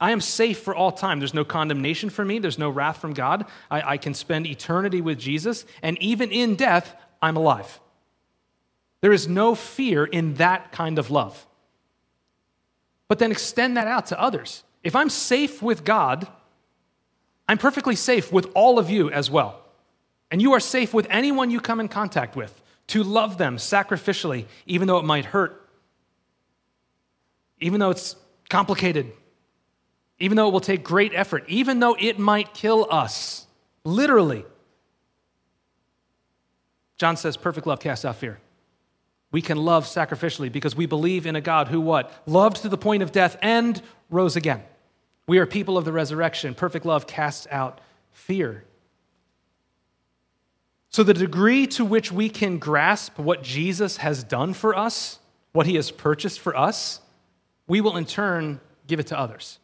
I 0.00 0.12
am 0.12 0.20
safe 0.20 0.60
for 0.60 0.74
all 0.74 0.92
time. 0.92 1.18
There's 1.18 1.34
no 1.34 1.44
condemnation 1.44 2.08
for 2.08 2.24
me, 2.24 2.38
there's 2.38 2.58
no 2.58 2.70
wrath 2.70 3.00
from 3.00 3.14
God. 3.14 3.46
I, 3.70 3.94
I 3.94 3.96
can 3.96 4.14
spend 4.14 4.46
eternity 4.46 5.00
with 5.00 5.18
Jesus, 5.18 5.66
and 5.82 6.00
even 6.00 6.30
in 6.30 6.54
death, 6.54 6.94
I'm 7.20 7.36
alive. 7.36 7.80
There 9.00 9.12
is 9.12 9.26
no 9.26 9.56
fear 9.56 10.04
in 10.04 10.34
that 10.34 10.70
kind 10.70 10.98
of 10.98 11.10
love. 11.10 11.46
But 13.08 13.18
then 13.18 13.32
extend 13.32 13.76
that 13.76 13.88
out 13.88 14.06
to 14.06 14.20
others. 14.20 14.62
If 14.84 14.94
I'm 14.94 15.10
safe 15.10 15.62
with 15.62 15.84
God, 15.84 16.28
I'm 17.48 17.58
perfectly 17.58 17.96
safe 17.96 18.32
with 18.32 18.46
all 18.54 18.78
of 18.78 18.88
you 18.88 19.10
as 19.10 19.30
well. 19.30 19.64
And 20.30 20.42
you 20.42 20.52
are 20.52 20.60
safe 20.60 20.92
with 20.92 21.06
anyone 21.10 21.50
you 21.50 21.60
come 21.60 21.80
in 21.80 21.88
contact 21.88 22.36
with 22.36 22.60
to 22.88 23.02
love 23.02 23.38
them 23.38 23.56
sacrificially, 23.56 24.46
even 24.66 24.88
though 24.88 24.98
it 24.98 25.04
might 25.04 25.26
hurt, 25.26 25.68
even 27.60 27.80
though 27.80 27.90
it's 27.90 28.16
complicated, 28.48 29.12
even 30.18 30.36
though 30.36 30.48
it 30.48 30.52
will 30.52 30.60
take 30.60 30.82
great 30.82 31.12
effort, 31.14 31.44
even 31.48 31.80
though 31.80 31.96
it 31.98 32.18
might 32.18 32.54
kill 32.54 32.86
us, 32.90 33.46
literally. 33.84 34.44
John 36.96 37.16
says, 37.16 37.36
perfect 37.36 37.66
love 37.66 37.80
casts 37.80 38.04
out 38.04 38.16
fear. 38.16 38.40
We 39.30 39.42
can 39.42 39.58
love 39.58 39.84
sacrificially 39.84 40.50
because 40.50 40.74
we 40.74 40.86
believe 40.86 41.26
in 41.26 41.36
a 41.36 41.40
God 41.40 41.68
who 41.68 41.80
what? 41.80 42.10
Loved 42.26 42.62
to 42.62 42.68
the 42.68 42.78
point 42.78 43.02
of 43.02 43.12
death 43.12 43.36
and 43.42 43.80
rose 44.10 44.36
again. 44.36 44.62
We 45.26 45.38
are 45.38 45.46
people 45.46 45.76
of 45.76 45.84
the 45.84 45.92
resurrection. 45.92 46.54
Perfect 46.54 46.86
love 46.86 47.06
casts 47.06 47.46
out 47.50 47.80
fear. 48.10 48.64
So, 50.90 51.02
the 51.02 51.14
degree 51.14 51.66
to 51.68 51.84
which 51.84 52.10
we 52.10 52.28
can 52.28 52.58
grasp 52.58 53.18
what 53.18 53.42
Jesus 53.42 53.98
has 53.98 54.24
done 54.24 54.54
for 54.54 54.76
us, 54.76 55.18
what 55.52 55.66
he 55.66 55.76
has 55.76 55.90
purchased 55.90 56.40
for 56.40 56.56
us, 56.56 57.00
we 57.66 57.80
will 57.80 57.96
in 57.96 58.06
turn 58.06 58.60
give 58.86 58.98
it 58.98 59.06
to 59.08 59.18
others. 59.18 59.58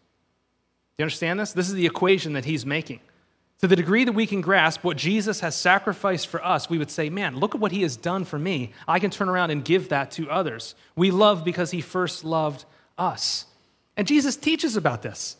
Do 0.96 1.02
you 1.02 1.04
understand 1.04 1.40
this? 1.40 1.52
This 1.52 1.68
is 1.68 1.74
the 1.74 1.86
equation 1.86 2.34
that 2.34 2.44
he's 2.44 2.66
making. 2.66 3.00
To 3.60 3.68
the 3.68 3.76
degree 3.76 4.04
that 4.04 4.12
we 4.12 4.26
can 4.26 4.42
grasp 4.42 4.84
what 4.84 4.96
Jesus 4.96 5.40
has 5.40 5.56
sacrificed 5.56 6.26
for 6.26 6.44
us, 6.44 6.68
we 6.68 6.76
would 6.76 6.90
say, 6.90 7.08
man, 7.08 7.36
look 7.36 7.54
at 7.54 7.60
what 7.60 7.72
he 7.72 7.82
has 7.82 7.96
done 7.96 8.24
for 8.24 8.38
me. 8.38 8.72
I 8.86 8.98
can 8.98 9.10
turn 9.10 9.28
around 9.28 9.50
and 9.50 9.64
give 9.64 9.88
that 9.88 10.10
to 10.12 10.30
others. 10.30 10.74
We 10.94 11.10
love 11.10 11.44
because 11.44 11.70
he 11.70 11.80
first 11.80 12.24
loved 12.24 12.66
us. 12.98 13.46
And 13.96 14.06
Jesus 14.06 14.36
teaches 14.36 14.76
about 14.76 15.02
this. 15.02 15.36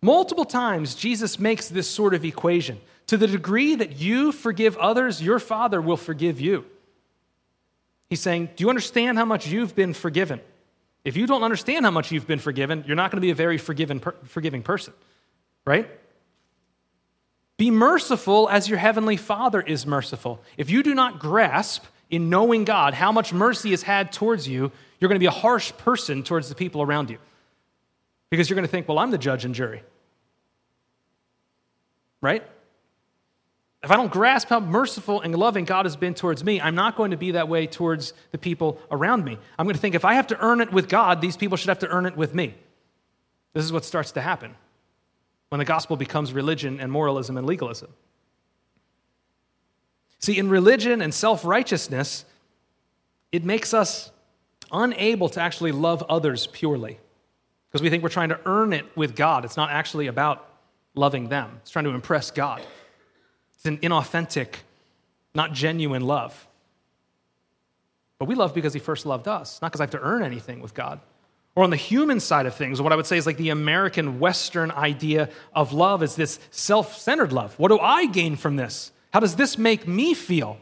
Multiple 0.00 0.44
times, 0.44 0.94
Jesus 0.94 1.38
makes 1.38 1.68
this 1.68 1.88
sort 1.88 2.14
of 2.14 2.24
equation. 2.24 2.80
To 3.08 3.16
the 3.16 3.26
degree 3.26 3.74
that 3.74 3.98
you 3.98 4.32
forgive 4.32 4.76
others, 4.78 5.22
your 5.22 5.38
Father 5.38 5.80
will 5.80 5.96
forgive 5.96 6.40
you. 6.40 6.64
He's 8.08 8.20
saying, 8.20 8.50
Do 8.56 8.64
you 8.64 8.70
understand 8.70 9.18
how 9.18 9.24
much 9.24 9.46
you've 9.46 9.74
been 9.74 9.92
forgiven? 9.92 10.40
If 11.04 11.16
you 11.16 11.26
don't 11.26 11.42
understand 11.42 11.84
how 11.84 11.90
much 11.90 12.10
you've 12.10 12.26
been 12.26 12.38
forgiven, 12.38 12.84
you're 12.86 12.96
not 12.96 13.10
going 13.10 13.18
to 13.18 13.26
be 13.26 13.30
a 13.30 13.34
very 13.34 13.58
forgiven, 13.58 14.00
forgiving 14.24 14.62
person, 14.62 14.94
right? 15.66 15.88
Be 17.56 17.70
merciful 17.70 18.48
as 18.48 18.68
your 18.68 18.78
heavenly 18.78 19.16
Father 19.16 19.60
is 19.60 19.86
merciful. 19.86 20.40
If 20.56 20.70
you 20.70 20.82
do 20.82 20.94
not 20.94 21.18
grasp 21.18 21.84
in 22.10 22.30
knowing 22.30 22.64
God 22.64 22.94
how 22.94 23.12
much 23.12 23.32
mercy 23.32 23.72
is 23.72 23.82
had 23.82 24.12
towards 24.12 24.48
you, 24.48 24.72
you're 24.98 25.08
going 25.08 25.16
to 25.16 25.20
be 25.20 25.26
a 25.26 25.30
harsh 25.30 25.72
person 25.72 26.22
towards 26.22 26.48
the 26.48 26.54
people 26.54 26.80
around 26.82 27.10
you. 27.10 27.18
Because 28.30 28.48
you're 28.48 28.56
going 28.56 28.66
to 28.66 28.70
think, 28.70 28.88
well, 28.88 28.98
I'm 28.98 29.10
the 29.10 29.18
judge 29.18 29.44
and 29.44 29.54
jury. 29.54 29.82
Right? 32.20 32.42
If 33.84 33.90
I 33.90 33.96
don't 33.96 34.10
grasp 34.10 34.48
how 34.48 34.60
merciful 34.60 35.20
and 35.20 35.34
loving 35.34 35.66
God 35.66 35.84
has 35.84 35.94
been 35.94 36.14
towards 36.14 36.42
me, 36.42 36.58
I'm 36.58 36.74
not 36.74 36.96
going 36.96 37.10
to 37.10 37.18
be 37.18 37.32
that 37.32 37.48
way 37.48 37.66
towards 37.66 38.14
the 38.32 38.38
people 38.38 38.80
around 38.90 39.24
me. 39.24 39.38
I'm 39.58 39.66
going 39.66 39.74
to 39.74 39.80
think 39.80 39.94
if 39.94 40.06
I 40.06 40.14
have 40.14 40.26
to 40.28 40.40
earn 40.42 40.62
it 40.62 40.72
with 40.72 40.88
God, 40.88 41.20
these 41.20 41.36
people 41.36 41.58
should 41.58 41.68
have 41.68 41.80
to 41.80 41.88
earn 41.88 42.06
it 42.06 42.16
with 42.16 42.34
me. 42.34 42.54
This 43.52 43.62
is 43.62 43.72
what 43.72 43.84
starts 43.84 44.12
to 44.12 44.22
happen 44.22 44.54
when 45.50 45.58
the 45.58 45.66
gospel 45.66 45.96
becomes 45.96 46.32
religion 46.32 46.80
and 46.80 46.90
moralism 46.90 47.36
and 47.36 47.46
legalism. 47.46 47.92
See, 50.18 50.38
in 50.38 50.48
religion 50.48 51.02
and 51.02 51.12
self 51.12 51.44
righteousness, 51.44 52.24
it 53.32 53.44
makes 53.44 53.74
us 53.74 54.10
unable 54.72 55.28
to 55.28 55.40
actually 55.40 55.72
love 55.72 56.02
others 56.08 56.46
purely 56.46 56.98
because 57.68 57.82
we 57.82 57.90
think 57.90 58.02
we're 58.02 58.08
trying 58.08 58.30
to 58.30 58.40
earn 58.46 58.72
it 58.72 58.86
with 58.96 59.14
God. 59.14 59.44
It's 59.44 59.58
not 59.58 59.70
actually 59.70 60.06
about 60.06 60.48
loving 60.94 61.28
them, 61.28 61.58
it's 61.60 61.70
trying 61.70 61.84
to 61.84 61.90
impress 61.90 62.30
God. 62.30 62.62
It's 63.64 63.70
an 63.70 63.78
inauthentic, 63.78 64.56
not 65.34 65.54
genuine 65.54 66.02
love. 66.02 66.46
But 68.18 68.26
we 68.26 68.34
love 68.34 68.54
because 68.54 68.74
he 68.74 68.80
first 68.80 69.06
loved 69.06 69.26
us, 69.26 69.60
not 69.62 69.72
because 69.72 69.80
I 69.80 69.84
have 69.84 69.90
to 69.92 70.00
earn 70.00 70.22
anything 70.22 70.60
with 70.60 70.74
God. 70.74 71.00
Or 71.56 71.64
on 71.64 71.70
the 71.70 71.76
human 71.76 72.20
side 72.20 72.44
of 72.44 72.54
things, 72.54 72.82
what 72.82 72.92
I 72.92 72.96
would 72.96 73.06
say 73.06 73.16
is 73.16 73.26
like 73.26 73.38
the 73.38 73.48
American 73.48 74.20
Western 74.20 74.70
idea 74.70 75.30
of 75.54 75.72
love 75.72 76.02
is 76.02 76.14
this 76.14 76.38
self 76.50 76.98
centered 76.98 77.32
love. 77.32 77.58
What 77.58 77.68
do 77.68 77.78
I 77.78 78.04
gain 78.06 78.36
from 78.36 78.56
this? 78.56 78.92
How 79.12 79.20
does 79.20 79.36
this 79.36 79.56
make 79.56 79.88
me 79.88 80.12
feel? 80.12 80.58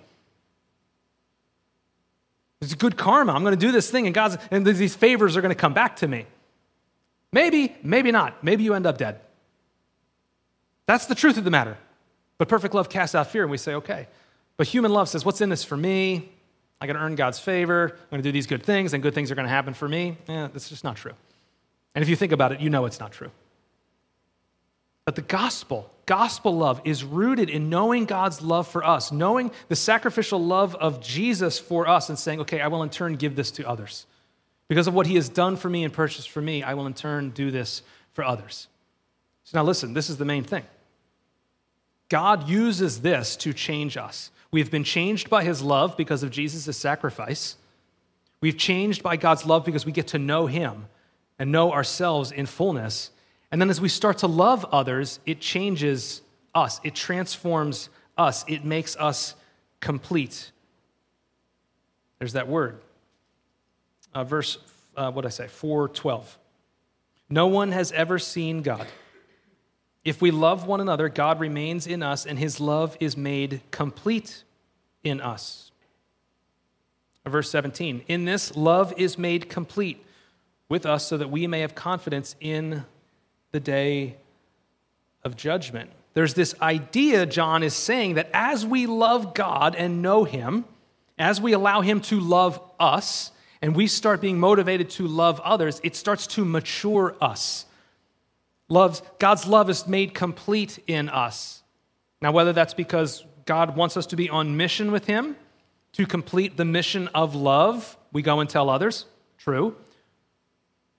It's 2.60 2.74
good 2.74 2.96
karma. 2.96 3.32
I'm 3.32 3.42
going 3.42 3.58
to 3.58 3.66
do 3.66 3.72
this 3.72 3.90
thing, 3.90 4.06
and 4.06 4.14
God's 4.14 4.36
and 4.52 4.64
these 4.64 4.94
favors 4.94 5.36
are 5.36 5.40
going 5.40 5.50
to 5.50 5.60
come 5.60 5.74
back 5.74 5.96
to 5.96 6.06
me. 6.06 6.26
Maybe, 7.32 7.74
maybe 7.82 8.12
not. 8.12 8.44
Maybe 8.44 8.62
you 8.62 8.74
end 8.74 8.86
up 8.86 8.98
dead. 8.98 9.18
That's 10.86 11.06
the 11.06 11.16
truth 11.16 11.38
of 11.38 11.44
the 11.44 11.50
matter. 11.50 11.78
But 12.42 12.48
perfect 12.48 12.74
love 12.74 12.88
casts 12.88 13.14
out 13.14 13.28
fear, 13.28 13.42
and 13.42 13.52
we 13.52 13.56
say, 13.56 13.74
okay. 13.74 14.08
But 14.56 14.66
human 14.66 14.92
love 14.92 15.08
says, 15.08 15.24
what's 15.24 15.40
in 15.40 15.48
this 15.48 15.62
for 15.62 15.76
me? 15.76 16.28
I 16.80 16.88
got 16.88 16.94
to 16.94 16.98
earn 16.98 17.14
God's 17.14 17.38
favor. 17.38 17.90
I'm 17.92 18.10
going 18.10 18.20
to 18.20 18.28
do 18.28 18.32
these 18.32 18.48
good 18.48 18.64
things, 18.64 18.92
and 18.92 19.00
good 19.00 19.14
things 19.14 19.30
are 19.30 19.36
going 19.36 19.46
to 19.46 19.48
happen 19.48 19.74
for 19.74 19.88
me. 19.88 20.16
Yeah, 20.28 20.48
that's 20.52 20.68
just 20.68 20.82
not 20.82 20.96
true. 20.96 21.12
And 21.94 22.02
if 22.02 22.08
you 22.08 22.16
think 22.16 22.32
about 22.32 22.50
it, 22.50 22.58
you 22.58 22.68
know 22.68 22.84
it's 22.84 22.98
not 22.98 23.12
true. 23.12 23.30
But 25.04 25.14
the 25.14 25.22
gospel, 25.22 25.88
gospel 26.04 26.56
love, 26.56 26.80
is 26.82 27.04
rooted 27.04 27.48
in 27.48 27.70
knowing 27.70 28.06
God's 28.06 28.42
love 28.42 28.66
for 28.66 28.84
us, 28.84 29.12
knowing 29.12 29.52
the 29.68 29.76
sacrificial 29.76 30.44
love 30.44 30.74
of 30.74 31.00
Jesus 31.00 31.60
for 31.60 31.86
us, 31.86 32.08
and 32.08 32.18
saying, 32.18 32.40
okay, 32.40 32.60
I 32.60 32.66
will 32.66 32.82
in 32.82 32.90
turn 32.90 33.14
give 33.14 33.36
this 33.36 33.52
to 33.52 33.68
others. 33.68 34.04
Because 34.66 34.88
of 34.88 34.94
what 34.94 35.06
he 35.06 35.14
has 35.14 35.28
done 35.28 35.56
for 35.56 35.70
me 35.70 35.84
and 35.84 35.92
purchased 35.92 36.28
for 36.28 36.42
me, 36.42 36.64
I 36.64 36.74
will 36.74 36.88
in 36.88 36.94
turn 36.94 37.30
do 37.30 37.52
this 37.52 37.82
for 38.14 38.24
others. 38.24 38.66
So 39.44 39.56
now 39.56 39.62
listen, 39.62 39.94
this 39.94 40.10
is 40.10 40.16
the 40.16 40.24
main 40.24 40.42
thing. 40.42 40.64
God 42.12 42.46
uses 42.46 43.00
this 43.00 43.36
to 43.36 43.54
change 43.54 43.96
us. 43.96 44.30
We've 44.50 44.70
been 44.70 44.84
changed 44.84 45.30
by 45.30 45.44
his 45.44 45.62
love 45.62 45.96
because 45.96 46.22
of 46.22 46.30
Jesus' 46.30 46.76
sacrifice. 46.76 47.56
We've 48.42 48.58
changed 48.58 49.02
by 49.02 49.16
God's 49.16 49.46
love 49.46 49.64
because 49.64 49.86
we 49.86 49.92
get 49.92 50.08
to 50.08 50.18
know 50.18 50.46
him 50.46 50.88
and 51.38 51.50
know 51.50 51.72
ourselves 51.72 52.30
in 52.30 52.44
fullness. 52.44 53.12
And 53.50 53.62
then 53.62 53.70
as 53.70 53.80
we 53.80 53.88
start 53.88 54.18
to 54.18 54.26
love 54.26 54.66
others, 54.66 55.20
it 55.24 55.40
changes 55.40 56.20
us, 56.54 56.82
it 56.84 56.94
transforms 56.94 57.88
us, 58.18 58.44
it 58.46 58.62
makes 58.62 58.94
us 58.96 59.34
complete. 59.80 60.52
There's 62.18 62.34
that 62.34 62.46
word. 62.46 62.78
Uh, 64.14 64.24
verse, 64.24 64.58
uh, 64.98 65.10
what 65.12 65.24
I 65.24 65.30
say? 65.30 65.46
412. 65.46 66.36
No 67.30 67.46
one 67.46 67.72
has 67.72 67.90
ever 67.92 68.18
seen 68.18 68.60
God. 68.60 68.86
If 70.04 70.20
we 70.20 70.30
love 70.30 70.66
one 70.66 70.80
another, 70.80 71.08
God 71.08 71.38
remains 71.38 71.86
in 71.86 72.02
us, 72.02 72.26
and 72.26 72.38
his 72.38 72.60
love 72.60 72.96
is 72.98 73.16
made 73.16 73.60
complete 73.70 74.42
in 75.04 75.20
us. 75.20 75.70
Verse 77.24 77.50
17 77.50 78.02
In 78.08 78.24
this, 78.24 78.56
love 78.56 78.92
is 78.96 79.16
made 79.16 79.48
complete 79.48 80.04
with 80.68 80.86
us 80.86 81.06
so 81.06 81.16
that 81.16 81.30
we 81.30 81.46
may 81.46 81.60
have 81.60 81.74
confidence 81.74 82.34
in 82.40 82.84
the 83.52 83.60
day 83.60 84.16
of 85.22 85.36
judgment. 85.36 85.90
There's 86.14 86.34
this 86.34 86.54
idea, 86.60 87.24
John 87.26 87.62
is 87.62 87.74
saying, 87.74 88.14
that 88.14 88.28
as 88.32 88.66
we 88.66 88.86
love 88.86 89.34
God 89.34 89.74
and 89.74 90.02
know 90.02 90.24
Him, 90.24 90.64
as 91.18 91.40
we 91.40 91.52
allow 91.52 91.80
Him 91.80 92.00
to 92.02 92.18
love 92.18 92.60
us, 92.80 93.30
and 93.62 93.76
we 93.76 93.86
start 93.86 94.20
being 94.20 94.40
motivated 94.40 94.90
to 94.90 95.06
love 95.06 95.38
others, 95.40 95.80
it 95.84 95.94
starts 95.94 96.26
to 96.28 96.44
mature 96.44 97.14
us. 97.20 97.66
Love's, 98.72 99.02
God's 99.18 99.46
love 99.46 99.68
is 99.68 99.86
made 99.86 100.14
complete 100.14 100.78
in 100.86 101.10
us. 101.10 101.62
Now, 102.22 102.32
whether 102.32 102.54
that's 102.54 102.72
because 102.72 103.22
God 103.44 103.76
wants 103.76 103.98
us 103.98 104.06
to 104.06 104.16
be 104.16 104.30
on 104.30 104.56
mission 104.56 104.90
with 104.90 105.04
Him, 105.04 105.36
to 105.92 106.06
complete 106.06 106.56
the 106.56 106.64
mission 106.64 107.08
of 107.08 107.34
love, 107.34 107.98
we 108.14 108.22
go 108.22 108.40
and 108.40 108.48
tell 108.48 108.70
others, 108.70 109.04
true. 109.36 109.76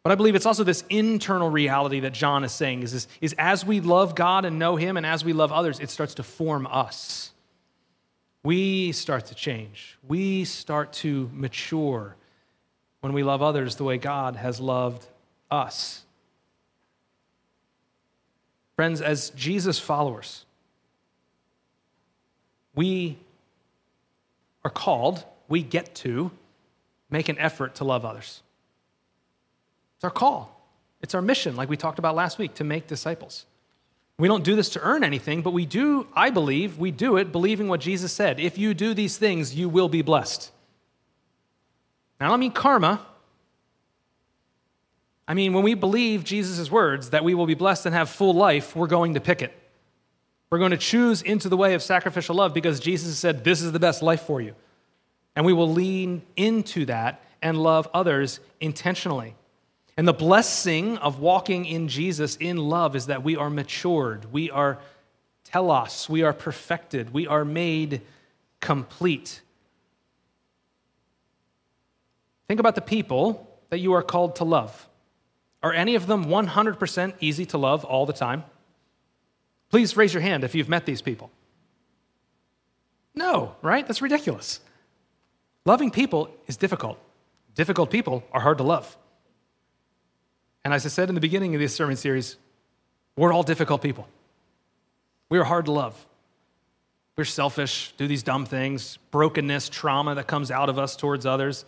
But 0.04 0.12
I 0.12 0.16
believe 0.16 0.36
it's 0.36 0.46
also 0.46 0.64
this 0.64 0.84
internal 0.88 1.50
reality 1.50 2.02
that 2.02 2.14
John 2.14 2.44
is 2.44 2.52
saying 2.52 2.84
is, 2.84 2.92
this, 2.92 3.08
is 3.22 3.34
as 3.40 3.66
we 3.66 3.80
love 3.80 4.14
God 4.14 4.46
and 4.46 4.60
know 4.60 4.76
Him 4.76 4.96
and 4.96 5.04
as 5.04 5.26
we 5.26 5.34
love 5.34 5.52
others, 5.52 5.80
it 5.80 5.90
starts 5.90 6.14
to 6.16 6.24
form 6.24 6.68
us. 6.68 7.32
We 8.44 8.92
start 8.92 9.26
to 9.28 9.36
change. 9.36 9.98
We 10.08 10.46
start 10.46 10.94
to 10.94 11.28
mature 11.34 12.18
when 13.02 13.14
we 13.14 13.24
love 13.24 13.42
others 13.42 13.78
the 13.78 13.84
way 13.84 13.98
God 13.98 14.36
has 14.36 14.60
loved 14.60 15.08
us. 15.50 16.03
Friends, 18.76 19.02
as 19.02 19.30
Jesus 19.32 19.78
followers, 19.78 20.46
we 22.76 23.18
are 24.66 24.72
called, 24.72 25.24
we 25.48 25.62
get 25.62 25.94
to 25.96 26.32
make 27.10 27.30
an 27.30 27.38
effort 27.38 27.76
to 27.76 27.84
love 27.84 28.04
others. 28.06 28.42
It's 29.98 30.04
our 30.04 30.10
call, 30.10 30.60
it's 31.02 31.14
our 31.14 31.22
mission, 31.22 31.56
like 31.56 31.70
we 31.70 31.78
talked 31.78 32.00
about 32.00 32.16
last 32.16 32.40
week, 32.40 32.56
to 32.56 32.64
make 32.64 32.88
disciples. 32.88 33.46
We 34.18 34.28
don't 34.28 34.44
do 34.44 34.56
this 34.56 34.70
to 34.70 34.82
earn 34.82 35.04
anything, 35.04 35.42
but 35.42 35.54
we 35.54 35.66
do, 35.66 36.08
I 36.14 36.30
believe, 36.30 36.78
we 36.78 36.92
do 36.92 37.18
it 37.18 37.32
believing 37.32 37.68
what 37.68 37.80
Jesus 37.80 38.12
said. 38.12 38.40
If 38.40 38.58
you 38.58 38.74
do 38.74 38.94
these 38.94 39.18
things, 39.18 39.56
you 39.56 39.70
will 39.70 39.90
be 39.90 40.02
blessed. 40.02 40.52
Now, 42.20 42.28
I 42.28 42.30
don't 42.30 42.40
mean 42.40 42.52
karma. 42.52 43.06
I 45.34 45.36
mean, 45.36 45.54
when 45.54 45.64
we 45.64 45.74
believe 45.74 46.24
Jesus' 46.24 46.70
words 46.70 47.10
that 47.10 47.24
we 47.24 47.34
will 47.34 47.48
be 47.48 47.56
blessed 47.56 47.88
and 47.88 47.96
have 47.96 48.08
full 48.08 48.36
life, 48.36 48.76
we're 48.76 48.86
going 48.86 49.16
to 49.16 49.20
pick 49.20 49.42
it. 49.42 49.52
We're 50.52 50.60
going 50.60 50.70
to 50.70 50.78
choose 50.78 51.24
into 51.24 51.50
the 51.50 51.58
way 51.58 51.74
of 51.74 51.82
sacrificial 51.82 52.36
love 52.36 52.54
because 52.54 52.80
Jesus 52.80 53.18
said, 53.18 53.44
This 53.44 53.64
is 53.64 53.72
the 53.72 53.80
best 53.80 54.04
life 54.04 54.22
for 54.22 54.42
you. 54.42 54.54
And 55.36 55.44
we 55.44 55.52
will 55.52 55.72
lean 55.72 56.22
into 56.36 56.86
that 56.86 57.24
and 57.42 57.58
love 57.58 57.90
others 57.96 58.42
intentionally. 58.62 59.34
And 59.98 60.08
the 60.08 60.14
blessing 60.14 61.00
of 61.00 61.18
walking 61.20 61.66
in 61.66 61.88
Jesus 61.88 62.36
in 62.36 62.58
love 62.58 62.96
is 62.96 63.08
that 63.08 63.24
we 63.24 63.36
are 63.36 63.50
matured, 63.50 64.32
we 64.32 64.52
are 64.52 64.78
telos, 65.46 66.08
we 66.08 66.22
are 66.22 66.34
perfected, 66.34 67.12
we 67.12 67.26
are 67.26 67.44
made 67.44 68.04
complete. 68.62 69.42
Think 72.48 72.60
about 72.60 72.76
the 72.76 72.82
people 72.82 73.50
that 73.70 73.80
you 73.80 73.94
are 73.94 74.04
called 74.04 74.36
to 74.36 74.44
love. 74.44 74.88
Are 75.64 75.74
any 75.74 75.96
of 75.96 76.08
them 76.08 76.26
100% 76.26 77.14
easy 77.22 77.46
to 77.48 77.58
love 77.58 77.86
all 77.86 78.06
the 78.06 78.14
time? 78.14 78.44
Please 79.70 79.96
raise 79.96 80.14
your 80.14 80.22
hand 80.22 80.44
if 80.44 80.54
you've 80.54 80.70
met 80.70 80.86
these 80.86 81.02
people. 81.02 81.32
No, 83.16 83.56
right? 83.62 83.88
That's 83.88 84.02
ridiculous. 84.02 84.60
Loving 85.66 85.90
people 85.90 86.30
is 86.48 86.58
difficult. 86.58 87.00
Difficult 87.56 87.90
people 87.90 88.24
are 88.34 88.42
hard 88.42 88.58
to 88.58 88.64
love. 88.64 88.98
And 90.66 90.74
as 90.74 90.86
I 90.86 90.90
said 90.90 91.10
in 91.10 91.16
the 91.16 91.22
beginning 91.22 91.56
of 91.56 91.62
this 91.62 91.74
sermon 91.74 91.96
series, 91.96 92.38
we're 93.16 93.32
all 93.32 93.44
difficult 93.44 93.82
people. 93.82 94.08
We 95.30 95.40
are 95.40 95.44
hard 95.44 95.66
to 95.66 95.72
love. 95.72 96.06
We're 97.16 97.26
selfish, 97.26 97.94
do 97.98 98.08
these 98.08 98.24
dumb 98.24 98.46
things, 98.46 98.98
brokenness, 99.12 99.70
trauma 99.70 100.16
that 100.16 100.28
comes 100.28 100.50
out 100.50 100.70
of 100.70 100.80
us 100.80 100.96
towards 100.96 101.26
others, 101.26 101.64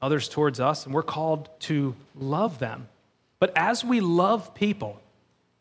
others 0.00 0.28
towards 0.28 0.60
us, 0.60 0.84
and 0.84 0.94
we're 0.94 1.02
called 1.02 1.48
to 1.60 1.94
love 2.14 2.58
them. 2.58 2.88
But 3.38 3.52
as 3.56 3.84
we 3.84 4.00
love 4.00 4.54
people 4.54 5.00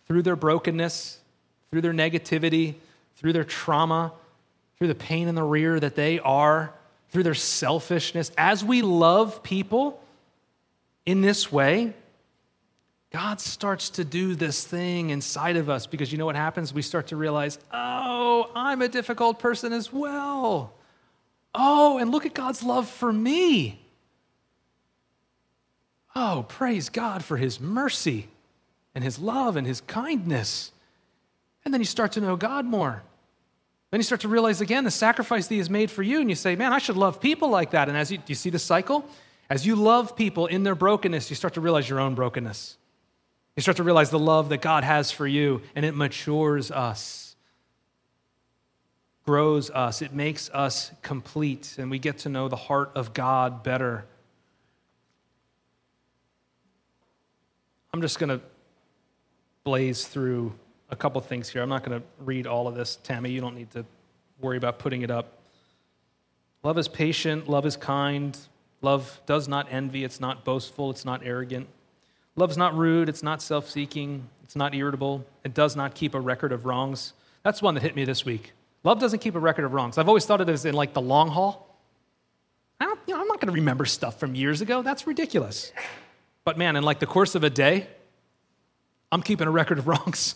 through 0.08 0.22
their 0.22 0.36
brokenness, 0.36 1.20
through 1.70 1.82
their 1.82 1.94
negativity, 1.94 2.76
through 3.16 3.34
their 3.34 3.44
trauma, 3.44 4.14
through 4.78 4.88
the 4.88 4.96
pain 4.96 5.28
in 5.28 5.36
the 5.36 5.44
rear 5.44 5.80
that 5.80 5.96
they 5.96 6.20
are, 6.20 6.74
through 7.10 7.24
their 7.24 7.34
selfishness, 7.34 8.32
as 8.38 8.64
we 8.64 8.82
love 8.82 9.44
people, 9.44 10.02
in 11.06 11.22
this 11.22 11.52
way, 11.52 11.94
God 13.12 13.40
starts 13.40 13.92
to 13.92 14.04
do 14.04 14.36
this 14.36 14.66
thing 14.66 15.12
inside 15.12 15.56
of 15.56 15.70
us 15.70 15.88
because 15.88 16.12
you 16.12 16.18
know 16.18 16.26
what 16.26 16.36
happens? 16.36 16.74
We 16.74 16.82
start 16.82 17.08
to 17.08 17.16
realize, 17.16 17.60
oh, 17.72 18.50
I'm 18.56 18.82
a 18.82 18.90
difficult 18.90 19.40
person 19.40 19.72
as 19.72 19.94
well. 19.94 20.74
Oh, 21.54 21.98
and 21.98 22.12
look 22.12 22.26
at 22.26 22.34
God's 22.34 22.64
love 22.64 22.90
for 22.90 23.14
me. 23.14 23.85
Oh, 26.16 26.46
praise 26.48 26.90
God 26.90 27.24
for 27.24 27.38
his 27.38 27.60
mercy 27.60 28.30
and 28.94 29.04
his 29.04 29.20
love 29.20 29.58
and 29.58 29.68
his 29.68 29.82
kindness. 29.82 30.72
And 31.66 31.74
then 31.74 31.82
you 31.82 31.86
start 31.86 32.14
to 32.14 32.22
know 32.22 32.38
God 32.38 32.66
more. 32.66 33.04
Then 33.92 34.00
you 34.00 34.04
start 34.04 34.22
to 34.22 34.28
realize 34.28 34.62
again 34.62 34.84
the 34.84 34.92
sacrifice 34.92 35.48
that 35.48 35.54
he 35.54 35.60
has 35.60 35.70
made 35.70 35.92
for 35.92 36.04
you, 36.04 36.22
and 36.22 36.30
you 36.30 36.36
say, 36.36 36.56
man, 36.56 36.74
I 36.74 36.80
should 36.80 36.98
love 36.98 37.20
people 37.20 37.50
like 37.50 37.72
that. 37.72 37.90
And 37.90 37.98
as 37.98 38.12
you, 38.12 38.18
do 38.18 38.24
you 38.28 38.36
see 38.36 38.50
the 38.50 38.60
cycle? 38.60 39.06
As 39.50 39.66
you 39.66 39.76
love 39.76 40.16
people 40.16 40.48
in 40.48 40.64
their 40.64 40.76
brokenness, 40.76 41.30
you 41.30 41.36
start 41.36 41.54
to 41.54 41.62
realize 41.62 41.90
your 41.90 42.00
own 42.00 42.16
brokenness. 42.16 42.78
You 43.56 43.62
start 43.62 43.78
to 43.78 43.84
realize 43.84 44.10
the 44.10 44.20
love 44.20 44.50
that 44.50 44.62
God 44.62 44.84
has 44.84 45.12
for 45.12 45.28
you, 45.28 45.62
and 45.76 45.86
it 45.86 45.96
matures 45.96 46.72
us, 46.72 47.36
grows 49.26 49.70
us, 49.70 50.02
it 50.02 50.14
makes 50.14 50.50
us 50.50 50.92
complete, 51.02 51.76
and 51.78 51.90
we 51.90 52.00
get 52.00 52.18
to 52.20 52.30
know 52.30 52.48
the 52.48 52.56
heart 52.56 52.92
of 52.96 53.14
God 53.14 53.64
better. 53.64 54.06
I'm 57.96 58.02
just 58.02 58.20
going 58.20 58.30
to 58.30 58.42
blaze 59.64 60.06
through 60.06 60.54
a 60.90 60.96
couple 60.96 61.22
things 61.22 61.48
here. 61.48 61.62
I'm 61.62 61.70
not 61.70 61.84
going 61.84 62.02
to 62.02 62.06
read 62.20 62.46
all 62.46 62.68
of 62.68 62.76
this. 62.76 62.98
Tammy, 62.98 63.32
you 63.32 63.40
don't 63.40 63.56
need 63.56 63.72
to 63.72 63.86
worry 64.42 64.58
about 64.58 64.80
putting 64.80 65.02
it 65.02 65.10
up. 65.10 65.40
Love 66.62 66.78
is 66.78 66.88
patient, 66.88 67.48
love 67.48 67.66
is 67.66 67.78
kind, 67.78 68.38
Love 68.86 69.20
does 69.26 69.48
not 69.48 69.66
envy, 69.72 70.04
it's 70.04 70.20
not 70.20 70.46
boastful, 70.46 70.92
it's 70.92 71.06
not 71.06 71.22
arrogant. 71.24 71.68
Love's 72.36 72.56
not 72.56 72.78
rude, 72.78 73.10
it's 73.10 73.24
not 73.24 73.42
self 73.42 73.68
seeking, 73.68 74.30
it's 74.44 74.56
not 74.56 74.76
irritable, 74.76 75.26
it 75.44 75.56
does 75.56 75.76
not 75.76 75.96
keep 75.96 76.14
a 76.14 76.20
record 76.20 76.52
of 76.52 76.68
wrongs. 76.68 77.14
That's 77.42 77.64
one 77.64 77.74
that 77.74 77.82
hit 77.82 77.96
me 77.96 78.06
this 78.06 78.26
week. 78.26 78.54
Love 78.84 79.00
doesn't 79.00 79.20
keep 79.20 79.34
a 79.34 79.40
record 79.40 79.66
of 79.66 79.74
wrongs. 79.74 79.98
I've 79.98 80.08
always 80.08 80.28
thought 80.28 80.40
of 80.40 80.50
it 80.50 80.52
as 80.52 80.66
in 80.66 80.76
like 80.76 80.94
the 80.94 81.02
long 81.02 81.30
haul. 81.30 81.76
I 82.80 82.86
don't, 82.86 83.00
you 83.08 83.16
know, 83.16 83.22
I'm 83.22 83.28
not 83.28 83.40
going 83.40 83.48
to 83.48 83.60
remember 83.60 83.86
stuff 83.86 84.20
from 84.20 84.36
years 84.36 84.62
ago. 84.62 84.84
That's 84.84 85.08
ridiculous. 85.08 85.72
But 86.46 86.58
man, 86.58 86.78
in 86.78 86.84
like 86.84 87.00
the 87.00 87.06
course 87.08 87.36
of 87.36 87.44
a 87.44 87.50
day, 87.50 87.88
I'm 89.12 89.22
keeping 89.22 89.48
a 89.48 89.52
record 89.52 89.80
of 89.80 89.88
wrongs. 89.88 90.36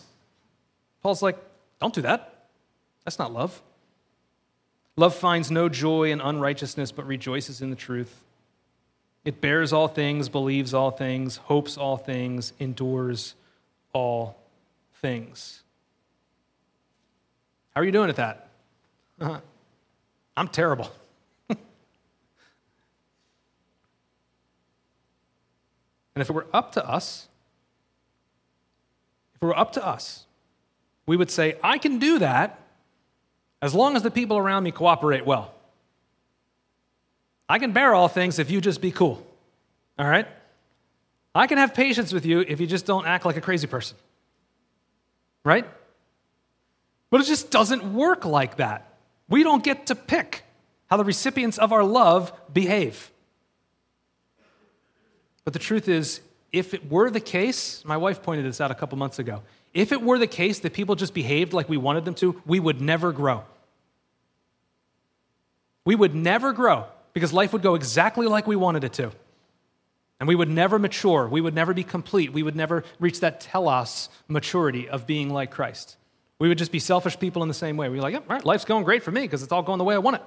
Paul's 1.02 1.22
like, 1.22 1.38
Don't 1.80 1.94
do 1.94 2.02
that. 2.02 2.46
That's 3.04 3.18
not 3.18 3.32
love. 3.32 3.62
Love 4.96 5.14
finds 5.14 5.50
no 5.50 5.70
joy 5.70 6.10
in 6.10 6.20
unrighteousness, 6.20 6.92
but 6.92 7.06
rejoices 7.06 7.62
in 7.62 7.70
the 7.70 7.76
truth. 7.76 8.24
It 9.24 9.40
bears 9.40 9.72
all 9.72 9.88
things, 9.88 10.28
believes 10.28 10.74
all 10.74 10.90
things, 10.90 11.36
hopes 11.36 11.78
all 11.78 11.96
things, 11.96 12.52
endures 12.58 13.34
all 13.92 14.36
things. 14.94 15.62
How 17.74 17.82
are 17.82 17.84
you 17.84 17.92
doing 17.92 18.10
at 18.10 18.16
that? 18.16 18.48
Uh-huh. 19.20 19.40
I'm 20.36 20.48
terrible. 20.48 20.90
And 26.20 26.26
if 26.26 26.28
it 26.28 26.34
were 26.34 26.46
up 26.52 26.72
to 26.72 26.86
us, 26.86 27.28
if 29.34 29.42
it 29.42 29.46
were 29.46 29.58
up 29.58 29.72
to 29.72 29.86
us, 29.86 30.26
we 31.06 31.16
would 31.16 31.30
say, 31.30 31.56
I 31.64 31.78
can 31.78 31.98
do 31.98 32.18
that 32.18 32.60
as 33.62 33.74
long 33.74 33.96
as 33.96 34.02
the 34.02 34.10
people 34.10 34.36
around 34.36 34.64
me 34.64 34.70
cooperate 34.70 35.24
well. 35.24 35.54
I 37.48 37.58
can 37.58 37.72
bear 37.72 37.94
all 37.94 38.06
things 38.06 38.38
if 38.38 38.50
you 38.50 38.60
just 38.60 38.82
be 38.82 38.90
cool. 38.90 39.26
All 39.98 40.06
right? 40.06 40.28
I 41.34 41.46
can 41.46 41.56
have 41.56 41.72
patience 41.72 42.12
with 42.12 42.26
you 42.26 42.40
if 42.40 42.60
you 42.60 42.66
just 42.66 42.84
don't 42.84 43.06
act 43.06 43.24
like 43.24 43.38
a 43.38 43.40
crazy 43.40 43.66
person. 43.66 43.96
Right? 45.42 45.66
But 47.08 47.22
it 47.22 47.24
just 47.24 47.50
doesn't 47.50 47.94
work 47.94 48.26
like 48.26 48.58
that. 48.58 48.92
We 49.26 49.42
don't 49.42 49.64
get 49.64 49.86
to 49.86 49.94
pick 49.94 50.44
how 50.90 50.98
the 50.98 51.04
recipients 51.04 51.56
of 51.56 51.72
our 51.72 51.82
love 51.82 52.30
behave. 52.52 53.10
But 55.50 55.54
the 55.54 55.66
truth 55.66 55.88
is, 55.88 56.20
if 56.52 56.74
it 56.74 56.88
were 56.88 57.10
the 57.10 57.18
case, 57.18 57.84
my 57.84 57.96
wife 57.96 58.22
pointed 58.22 58.44
this 58.44 58.60
out 58.60 58.70
a 58.70 58.74
couple 58.76 58.96
months 58.96 59.18
ago. 59.18 59.42
If 59.74 59.90
it 59.90 60.00
were 60.00 60.16
the 60.16 60.28
case 60.28 60.60
that 60.60 60.72
people 60.72 60.94
just 60.94 61.12
behaved 61.12 61.52
like 61.52 61.68
we 61.68 61.76
wanted 61.76 62.04
them 62.04 62.14
to, 62.22 62.40
we 62.46 62.60
would 62.60 62.80
never 62.80 63.10
grow. 63.10 63.42
We 65.84 65.96
would 65.96 66.14
never 66.14 66.52
grow 66.52 66.84
because 67.14 67.32
life 67.32 67.52
would 67.52 67.62
go 67.62 67.74
exactly 67.74 68.28
like 68.28 68.46
we 68.46 68.54
wanted 68.54 68.84
it 68.84 68.92
to. 68.92 69.10
And 70.20 70.28
we 70.28 70.36
would 70.36 70.48
never 70.48 70.78
mature. 70.78 71.26
We 71.26 71.40
would 71.40 71.56
never 71.56 71.74
be 71.74 71.82
complete. 71.82 72.32
We 72.32 72.44
would 72.44 72.54
never 72.54 72.84
reach 73.00 73.18
that 73.18 73.40
telos 73.40 74.08
maturity 74.28 74.88
of 74.88 75.04
being 75.04 75.30
like 75.30 75.50
Christ. 75.50 75.96
We 76.38 76.46
would 76.46 76.58
just 76.58 76.70
be 76.70 76.78
selfish 76.78 77.18
people 77.18 77.42
in 77.42 77.48
the 77.48 77.54
same 77.54 77.76
way. 77.76 77.88
We're 77.88 78.02
like, 78.02 78.12
yeah, 78.12 78.20
all 78.20 78.36
right, 78.36 78.44
life's 78.44 78.64
going 78.64 78.84
great 78.84 79.02
for 79.02 79.10
me 79.10 79.22
because 79.22 79.42
it's 79.42 79.50
all 79.50 79.64
going 79.64 79.78
the 79.78 79.84
way 79.84 79.96
I 79.96 79.98
want 79.98 80.14
it. 80.14 80.22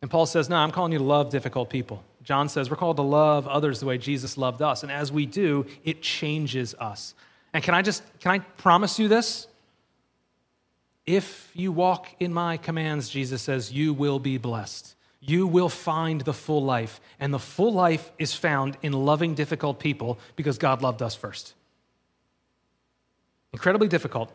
And 0.00 0.08
Paul 0.08 0.26
says, 0.26 0.48
no, 0.48 0.54
I'm 0.54 0.70
calling 0.70 0.92
you 0.92 0.98
to 0.98 1.04
love 1.04 1.30
difficult 1.30 1.70
people. 1.70 2.04
John 2.28 2.50
says, 2.50 2.68
we're 2.68 2.76
called 2.76 2.98
to 2.98 3.02
love 3.02 3.48
others 3.48 3.80
the 3.80 3.86
way 3.86 3.96
Jesus 3.96 4.36
loved 4.36 4.60
us. 4.60 4.82
And 4.82 4.92
as 4.92 5.10
we 5.10 5.24
do, 5.24 5.64
it 5.82 6.02
changes 6.02 6.74
us. 6.74 7.14
And 7.54 7.64
can 7.64 7.72
I 7.72 7.80
just, 7.80 8.02
can 8.20 8.32
I 8.32 8.40
promise 8.40 8.98
you 8.98 9.08
this? 9.08 9.46
If 11.06 11.50
you 11.54 11.72
walk 11.72 12.06
in 12.20 12.34
my 12.34 12.58
commands, 12.58 13.08
Jesus 13.08 13.40
says, 13.40 13.72
you 13.72 13.94
will 13.94 14.18
be 14.18 14.36
blessed. 14.36 14.94
You 15.20 15.46
will 15.46 15.70
find 15.70 16.20
the 16.20 16.34
full 16.34 16.62
life. 16.62 17.00
And 17.18 17.32
the 17.32 17.38
full 17.38 17.72
life 17.72 18.12
is 18.18 18.34
found 18.34 18.76
in 18.82 18.92
loving 18.92 19.34
difficult 19.34 19.80
people 19.80 20.18
because 20.36 20.58
God 20.58 20.82
loved 20.82 21.00
us 21.00 21.14
first. 21.14 21.54
Incredibly 23.54 23.88
difficult, 23.88 24.30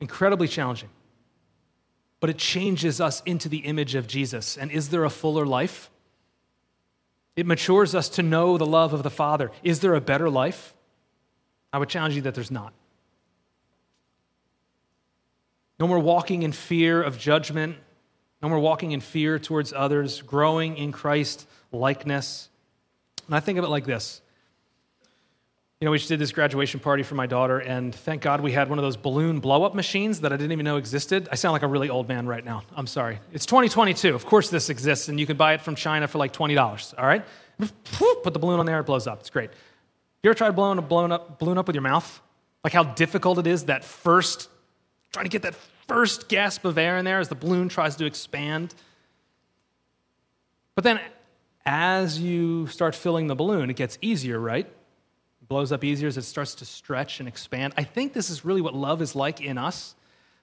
incredibly 0.00 0.48
challenging. 0.48 0.88
But 2.18 2.30
it 2.30 2.38
changes 2.38 2.98
us 2.98 3.22
into 3.26 3.50
the 3.50 3.58
image 3.58 3.94
of 3.94 4.06
Jesus. 4.06 4.56
And 4.56 4.70
is 4.70 4.88
there 4.88 5.04
a 5.04 5.10
fuller 5.10 5.44
life? 5.44 5.90
It 7.36 7.46
matures 7.46 7.94
us 7.94 8.08
to 8.10 8.22
know 8.22 8.58
the 8.58 8.66
love 8.66 8.92
of 8.92 9.02
the 9.02 9.10
Father. 9.10 9.50
Is 9.62 9.80
there 9.80 9.94
a 9.94 10.00
better 10.00 10.30
life? 10.30 10.74
I 11.72 11.78
would 11.78 11.88
challenge 11.88 12.14
you 12.14 12.22
that 12.22 12.34
there's 12.34 12.50
not. 12.50 12.72
No 15.78 15.86
more 15.86 15.98
walking 15.98 16.42
in 16.42 16.52
fear 16.52 17.02
of 17.02 17.18
judgment. 17.18 17.76
No 18.42 18.48
more 18.48 18.58
walking 18.58 18.92
in 18.92 19.00
fear 19.00 19.38
towards 19.38 19.72
others, 19.72 20.22
growing 20.22 20.76
in 20.76 20.90
Christ 20.90 21.46
likeness. 21.70 22.48
And 23.26 23.34
I 23.34 23.40
think 23.40 23.58
of 23.58 23.64
it 23.64 23.68
like 23.68 23.84
this 23.84 24.21
you 25.82 25.86
know, 25.86 25.90
we 25.90 25.98
just 25.98 26.08
did 26.08 26.20
this 26.20 26.30
graduation 26.30 26.78
party 26.78 27.02
for 27.02 27.16
my 27.16 27.26
daughter, 27.26 27.58
and 27.58 27.92
thank 27.92 28.22
God 28.22 28.40
we 28.40 28.52
had 28.52 28.68
one 28.68 28.78
of 28.78 28.84
those 28.84 28.96
balloon 28.96 29.40
blow 29.40 29.64
up 29.64 29.74
machines 29.74 30.20
that 30.20 30.32
I 30.32 30.36
didn't 30.36 30.52
even 30.52 30.62
know 30.64 30.76
existed. 30.76 31.28
I 31.32 31.34
sound 31.34 31.54
like 31.54 31.62
a 31.62 31.66
really 31.66 31.90
old 31.90 32.06
man 32.06 32.28
right 32.28 32.44
now. 32.44 32.62
I'm 32.76 32.86
sorry. 32.86 33.18
It's 33.32 33.46
2022. 33.46 34.14
Of 34.14 34.24
course, 34.24 34.48
this 34.48 34.70
exists, 34.70 35.08
and 35.08 35.18
you 35.18 35.26
can 35.26 35.36
buy 35.36 35.54
it 35.54 35.60
from 35.60 35.74
China 35.74 36.06
for 36.06 36.18
like 36.18 36.32
$20. 36.32 36.94
All 36.96 37.04
right? 37.04 37.24
Put 37.58 38.32
the 38.32 38.38
balloon 38.38 38.60
on 38.60 38.66
there, 38.66 38.78
it 38.78 38.84
blows 38.84 39.08
up. 39.08 39.18
It's 39.18 39.30
great. 39.30 39.50
You 40.22 40.30
ever 40.30 40.38
tried 40.38 40.52
blowing 40.52 40.78
a 40.78 40.82
balloon 40.82 41.10
up, 41.10 41.40
balloon 41.40 41.58
up 41.58 41.66
with 41.66 41.74
your 41.74 41.82
mouth? 41.82 42.22
Like 42.62 42.72
how 42.72 42.84
difficult 42.84 43.38
it 43.38 43.48
is 43.48 43.64
that 43.64 43.84
first, 43.84 44.48
trying 45.12 45.24
to 45.24 45.30
get 45.30 45.42
that 45.42 45.56
first 45.88 46.28
gasp 46.28 46.64
of 46.64 46.78
air 46.78 46.96
in 46.96 47.04
there 47.04 47.18
as 47.18 47.28
the 47.28 47.34
balloon 47.34 47.68
tries 47.68 47.96
to 47.96 48.04
expand. 48.04 48.72
But 50.76 50.84
then, 50.84 51.00
as 51.66 52.20
you 52.20 52.68
start 52.68 52.94
filling 52.94 53.26
the 53.26 53.34
balloon, 53.34 53.68
it 53.68 53.74
gets 53.74 53.98
easier, 54.00 54.38
right? 54.38 54.72
Blows 55.48 55.72
up 55.72 55.84
easier 55.84 56.08
as 56.08 56.16
it 56.16 56.22
starts 56.22 56.54
to 56.56 56.64
stretch 56.64 57.20
and 57.20 57.28
expand. 57.28 57.74
I 57.76 57.84
think 57.84 58.12
this 58.12 58.30
is 58.30 58.44
really 58.44 58.60
what 58.60 58.74
love 58.74 59.02
is 59.02 59.14
like 59.14 59.40
in 59.40 59.58
us. 59.58 59.94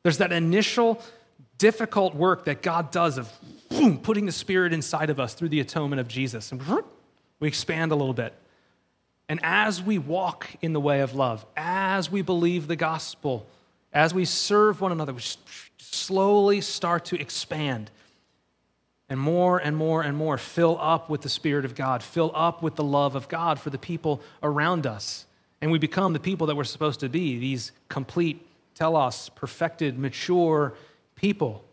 There's 0.03 0.19
that 0.19 0.31
initial 0.31 1.01
difficult 1.57 2.15
work 2.15 2.45
that 2.45 2.61
God 2.61 2.91
does 2.91 3.17
of 3.17 3.31
boom, 3.69 3.97
putting 3.99 4.25
the 4.25 4.31
Spirit 4.31 4.73
inside 4.73 5.09
of 5.09 5.19
us 5.19 5.33
through 5.33 5.49
the 5.49 5.59
atonement 5.59 5.99
of 5.99 6.07
Jesus. 6.07 6.51
And 6.51 6.61
we 7.39 7.47
expand 7.47 7.91
a 7.91 7.95
little 7.95 8.13
bit. 8.13 8.33
And 9.27 9.39
as 9.43 9.81
we 9.81 9.99
walk 9.99 10.49
in 10.61 10.73
the 10.73 10.79
way 10.79 11.01
of 11.01 11.13
love, 11.13 11.45
as 11.55 12.09
we 12.09 12.21
believe 12.21 12.67
the 12.67 12.75
gospel, 12.75 13.45
as 13.93 14.13
we 14.13 14.25
serve 14.25 14.81
one 14.81 14.91
another, 14.91 15.13
we 15.13 15.21
slowly 15.77 16.61
start 16.61 17.05
to 17.05 17.19
expand 17.19 17.91
and 19.09 19.19
more 19.19 19.57
and 19.57 19.75
more 19.75 20.03
and 20.03 20.15
more 20.15 20.37
fill 20.37 20.77
up 20.79 21.09
with 21.09 21.21
the 21.21 21.29
Spirit 21.29 21.65
of 21.65 21.75
God, 21.75 22.03
fill 22.03 22.31
up 22.35 22.61
with 22.61 22.75
the 22.75 22.83
love 22.83 23.15
of 23.15 23.27
God 23.27 23.59
for 23.59 23.71
the 23.71 23.77
people 23.77 24.21
around 24.43 24.85
us. 24.85 25.25
And 25.61 25.71
we 25.71 25.79
become 25.79 26.13
the 26.13 26.19
people 26.19 26.47
that 26.47 26.55
we're 26.55 26.63
supposed 26.63 26.99
to 27.01 27.09
be 27.09 27.37
these 27.39 27.71
complete, 27.89 28.45
telos, 28.75 29.29
perfected, 29.29 29.97
mature 29.97 30.73
people. 31.15 31.65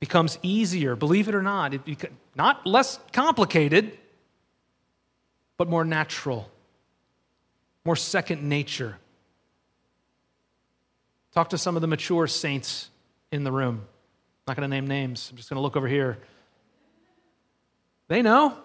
Becomes 0.00 0.38
easier, 0.42 0.96
believe 0.96 1.28
it 1.28 1.34
or 1.34 1.42
not, 1.42 1.72
it 1.72 1.84
beca- 1.84 2.10
not 2.36 2.66
less 2.66 2.98
complicated, 3.12 3.96
but 5.56 5.68
more 5.68 5.84
natural, 5.84 6.50
more 7.84 7.96
second 7.96 8.42
nature. 8.42 8.98
Talk 11.32 11.48
to 11.50 11.58
some 11.58 11.74
of 11.74 11.80
the 11.80 11.88
mature 11.88 12.26
saints 12.26 12.90
in 13.32 13.44
the 13.44 13.50
room. 13.50 13.86
I'm 14.46 14.52
not 14.52 14.56
going 14.56 14.70
to 14.70 14.76
name 14.76 14.86
names. 14.86 15.28
I'm 15.30 15.36
just 15.36 15.48
going 15.48 15.56
to 15.56 15.62
look 15.62 15.76
over 15.76 15.88
here. 15.88 16.18
They 18.08 18.22
know. 18.22 18.56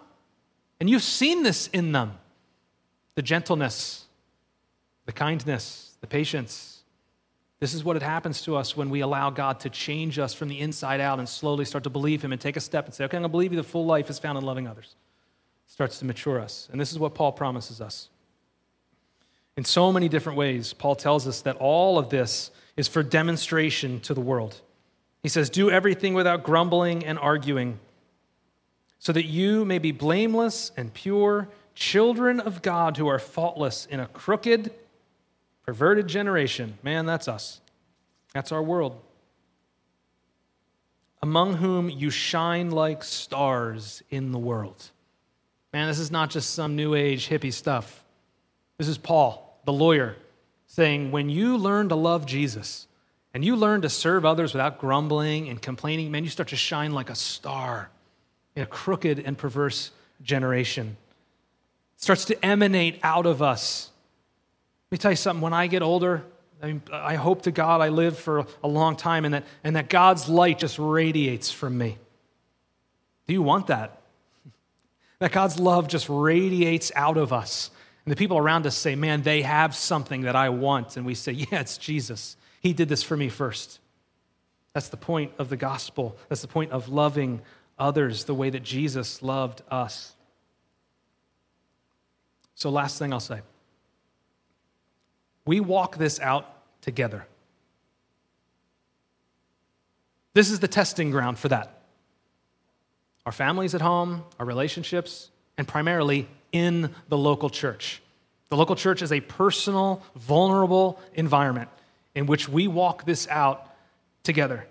And 0.79 0.89
you've 0.89 1.03
seen 1.03 1.43
this 1.43 1.67
in 1.67 1.91
them 1.91 2.17
the 3.15 3.21
gentleness, 3.21 4.05
the 5.05 5.11
kindness, 5.11 5.97
the 5.99 6.07
patience. 6.07 6.83
This 7.59 7.73
is 7.73 7.83
what 7.83 7.97
it 7.97 8.01
happens 8.01 8.41
to 8.43 8.55
us 8.55 8.77
when 8.77 8.89
we 8.89 9.01
allow 9.01 9.29
God 9.29 9.59
to 9.61 9.69
change 9.69 10.17
us 10.17 10.33
from 10.33 10.47
the 10.47 10.59
inside 10.59 11.01
out 11.01 11.19
and 11.19 11.27
slowly 11.27 11.65
start 11.65 11.83
to 11.83 11.89
believe 11.89 12.21
Him 12.21 12.31
and 12.31 12.39
take 12.39 12.55
a 12.55 12.61
step 12.61 12.85
and 12.85 12.93
say, 12.93 13.03
okay, 13.03 13.17
I'm 13.17 13.23
going 13.23 13.29
to 13.29 13.31
believe 13.31 13.51
you. 13.51 13.57
The 13.57 13.63
full 13.63 13.85
life 13.85 14.09
is 14.09 14.19
found 14.19 14.37
in 14.37 14.45
loving 14.45 14.67
others. 14.67 14.95
It 15.67 15.71
starts 15.73 15.99
to 15.99 16.05
mature 16.05 16.39
us. 16.39 16.69
And 16.71 16.79
this 16.79 16.93
is 16.93 16.99
what 16.99 17.15
Paul 17.15 17.33
promises 17.33 17.81
us. 17.81 18.07
In 19.57 19.65
so 19.65 19.91
many 19.91 20.07
different 20.07 20.37
ways, 20.37 20.71
Paul 20.71 20.95
tells 20.95 21.27
us 21.27 21.41
that 21.41 21.57
all 21.57 21.99
of 21.99 22.09
this 22.09 22.51
is 22.77 22.87
for 22.87 23.03
demonstration 23.03 23.99
to 24.01 24.13
the 24.13 24.21
world. 24.21 24.61
He 25.21 25.27
says, 25.27 25.49
Do 25.49 25.69
everything 25.69 26.13
without 26.13 26.43
grumbling 26.43 27.05
and 27.05 27.19
arguing 27.19 27.79
so 28.99 29.13
that 29.13 29.25
you 29.25 29.63
may 29.65 29.79
be 29.79 29.91
blameless 29.91 30.71
and 30.77 30.93
pure, 30.93 31.47
children 31.73 32.41
of 32.41 32.61
God 32.61 32.97
who 32.97 33.07
are 33.07 33.17
faultless 33.17 33.85
in 33.85 34.01
a 34.01 34.07
crooked, 34.07 34.71
perverted 35.65 36.07
generation. 36.07 36.77
Man, 36.83 37.05
that's 37.05 37.27
us. 37.27 37.61
That's 38.33 38.51
our 38.51 38.61
world. 38.61 39.01
Among 41.21 41.55
whom 41.55 41.89
you 41.89 42.09
shine 42.09 42.71
like 42.71 43.03
stars 43.03 44.03
in 44.09 44.31
the 44.31 44.37
world. 44.37 44.91
Man, 45.73 45.87
this 45.87 45.99
is 45.99 46.11
not 46.11 46.29
just 46.29 46.53
some 46.53 46.75
new 46.75 46.93
age 46.93 47.29
hippie 47.29 47.53
stuff. 47.53 48.03
This 48.77 48.87
is 48.87 48.97
Paul, 48.97 49.59
the 49.65 49.73
lawyer, 49.73 50.15
saying, 50.67 51.11
when 51.11 51.29
you 51.29 51.57
learn 51.57 51.89
to 51.89 51.95
love 51.95 52.25
Jesus 52.25 52.87
and 53.33 53.45
you 53.45 53.55
learn 53.55 53.81
to 53.81 53.89
serve 53.89 54.25
others 54.25 54.53
without 54.53 54.79
grumbling 54.79 55.47
and 55.47 55.61
complaining, 55.61 56.11
man, 56.11 56.23
you 56.23 56.29
start 56.29 56.49
to 56.49 56.55
shine 56.55 56.91
like 56.91 57.09
a 57.09 57.15
star 57.15 57.89
in 58.59 58.63
a 58.63 58.65
crooked 58.65 59.19
and 59.19 59.37
perverse 59.37 59.91
generation. 60.21 60.97
It 61.95 62.01
starts 62.01 62.25
to 62.25 62.45
emanate 62.45 62.99
out 63.03 63.25
of 63.25 63.41
us. 63.41 63.89
Let 64.91 64.97
me 64.97 65.01
tell 65.01 65.11
you 65.11 65.15
something. 65.15 65.39
When 65.39 65.53
I 65.53 65.67
get 65.67 65.81
older, 65.81 66.25
I, 66.61 66.67
mean, 66.67 66.81
I 66.91 67.15
hope 67.15 67.43
to 67.43 67.51
God 67.51 67.79
I 67.79 67.87
live 67.87 68.17
for 68.17 68.45
a 68.61 68.67
long 68.67 68.97
time 68.97 69.23
and 69.23 69.33
that, 69.33 69.45
and 69.63 69.77
that 69.77 69.87
God's 69.87 70.27
light 70.27 70.59
just 70.59 70.77
radiates 70.77 71.49
from 71.49 71.77
me. 71.77 71.97
Do 73.27 73.33
you 73.33 73.41
want 73.41 73.67
that? 73.67 74.01
That 75.19 75.33
God's 75.33 75.59
love 75.59 75.89
just 75.89 76.07
radiates 76.07 76.93
out 76.95 77.17
of 77.17 77.33
us. 77.33 77.71
And 78.05 78.11
the 78.11 78.15
people 78.15 78.37
around 78.37 78.65
us 78.65 78.75
say, 78.75 78.95
Man, 78.95 79.21
they 79.21 79.41
have 79.41 79.75
something 79.75 80.21
that 80.21 80.33
I 80.33 80.47
want. 80.47 80.95
And 80.95 81.05
we 81.05 81.13
say, 81.13 81.31
Yeah, 81.51 81.59
it's 81.59 81.77
Jesus. 81.77 82.37
He 82.61 82.71
did 82.71 82.87
this 82.87 83.03
for 83.03 83.17
me 83.17 83.27
first. 83.27 83.79
That's 84.73 84.87
the 84.87 84.97
point 84.97 85.33
of 85.37 85.49
the 85.49 85.57
gospel. 85.57 86.17
That's 86.29 86.41
the 86.41 86.47
point 86.47 86.71
of 86.71 86.87
loving 86.87 87.41
others 87.79 88.25
the 88.25 88.35
way 88.35 88.49
that 88.49 88.63
Jesus 88.63 89.21
loved 89.21 89.61
us. 89.71 90.13
So, 92.55 92.69
last 92.69 92.99
thing 92.99 93.13
I'll 93.13 93.19
say 93.19 93.41
we 95.45 95.59
walk 95.59 95.97
this 95.97 96.19
out 96.19 96.45
together. 96.81 97.25
This 100.33 100.51
is 100.51 100.59
the 100.59 100.67
testing 100.67 101.09
ground 101.09 101.39
for 101.39 101.47
that. 101.47 101.81
Our 103.25 103.31
families 103.31 103.73
at 103.73 103.81
home, 103.81 104.23
our 104.39 104.45
relationships, 104.45 105.31
and 105.57 105.67
primarily 105.67 106.27
in 106.51 106.93
the 107.09 107.17
local 107.17 107.49
church. 107.49 108.01
The 108.49 108.57
local 108.57 108.75
church 108.75 109.01
is 109.01 109.11
a 109.11 109.21
personal, 109.21 110.01
vulnerable 110.15 110.99
environment 111.13 111.69
in 112.15 112.25
which 112.25 112.49
we 112.49 112.67
walk 112.67 113.05
this 113.05 113.27
out 113.27 113.73
together. 114.23 114.67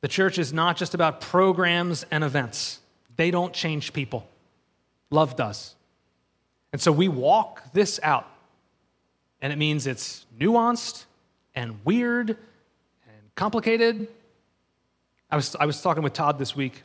The 0.00 0.08
church 0.08 0.38
is 0.38 0.52
not 0.52 0.76
just 0.76 0.94
about 0.94 1.20
programs 1.20 2.04
and 2.10 2.22
events, 2.22 2.80
they 3.16 3.30
don't 3.30 3.52
change 3.52 3.92
people. 3.92 4.28
Love 5.10 5.36
does. 5.36 5.74
And 6.72 6.80
so 6.80 6.92
we 6.92 7.08
walk 7.08 7.72
this 7.72 7.98
out. 8.02 8.28
And 9.40 9.52
it 9.52 9.56
means 9.56 9.86
it's 9.86 10.26
nuanced 10.38 11.04
and 11.54 11.78
weird 11.84 12.30
and 12.30 13.34
complicated. 13.34 14.08
I 15.30 15.36
was, 15.36 15.56
I 15.58 15.66
was 15.66 15.80
talking 15.80 16.02
with 16.02 16.12
Todd 16.12 16.38
this 16.38 16.56
week, 16.56 16.82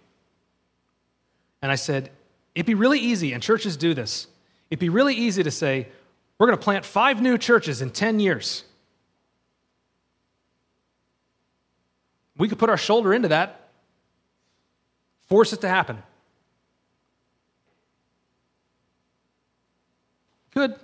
and 1.62 1.72
I 1.72 1.76
said, 1.76 2.12
it'd 2.56 2.66
be 2.66 2.76
really 2.76 3.00
easy, 3.00 3.34
and 3.34 3.42
churches 3.42 3.78
do 3.78 3.94
this. 3.94 4.28
It'd 4.70 4.80
be 4.80 4.90
really 4.90 5.16
easy 5.16 5.44
to 5.44 5.52
say, 5.52 5.88
we're 6.38 6.48
going 6.48 6.58
to 6.58 6.64
plant 6.64 6.86
five 6.86 7.22
new 7.22 7.38
churches 7.38 7.82
in 7.82 7.90
10 7.90 8.20
years. 8.20 8.64
We 12.38 12.48
could 12.48 12.60
put 12.60 12.70
our 12.70 12.78
shoulder 12.78 13.14
into 13.14 13.28
that, 13.30 13.70
force 15.28 15.54
it 15.54 15.62
to 15.62 15.70
happen. 15.70 16.02
Good. 20.54 20.76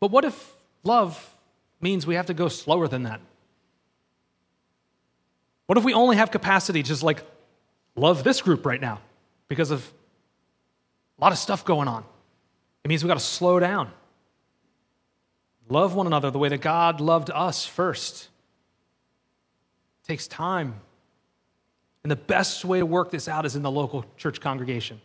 But 0.00 0.10
what 0.10 0.24
if 0.24 0.54
love 0.84 1.34
means 1.80 2.06
we 2.06 2.14
have 2.14 2.26
to 2.26 2.34
go 2.34 2.48
slower 2.48 2.88
than 2.88 3.04
that? 3.04 3.20
What 5.66 5.78
if 5.78 5.84
we 5.84 5.94
only 5.94 6.16
have 6.16 6.30
capacity 6.30 6.82
just 6.82 7.02
like 7.02 7.22
love 7.96 8.22
this 8.24 8.40
group 8.40 8.64
right 8.66 8.80
now 8.80 9.00
because 9.48 9.70
of 9.70 9.92
a 11.18 11.22
lot 11.22 11.32
of 11.32 11.38
stuff 11.38 11.64
going 11.64 11.88
on? 11.88 12.04
It 12.84 12.88
means 12.88 13.02
we 13.02 13.08
got 13.08 13.14
to 13.14 13.20
slow 13.20 13.58
down. 13.58 13.90
Love 15.68 15.94
one 15.94 16.06
another 16.06 16.30
the 16.30 16.38
way 16.38 16.48
that 16.48 16.60
God 16.60 17.00
loved 17.00 17.30
us 17.30 17.66
first. 17.66 18.28
Takes 20.06 20.28
time. 20.28 20.74
And 22.02 22.10
the 22.10 22.16
best 22.16 22.64
way 22.64 22.78
to 22.78 22.86
work 22.86 23.10
this 23.10 23.28
out 23.28 23.44
is 23.44 23.56
in 23.56 23.62
the 23.62 23.70
local 23.70 24.04
church 24.16 24.40
congregation. 24.40 25.00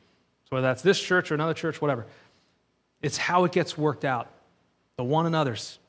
So 0.45 0.55
whether 0.55 0.67
that's 0.67 0.83
this 0.83 1.01
church 1.01 1.31
or 1.31 1.33
another 1.33 1.53
church, 1.53 1.81
whatever. 1.81 2.05
It's 3.01 3.17
how 3.17 3.45
it 3.45 3.51
gets 3.51 3.77
worked 3.77 4.05
out, 4.05 4.29
the 4.97 5.03
one 5.03 5.25
another's 5.25 5.79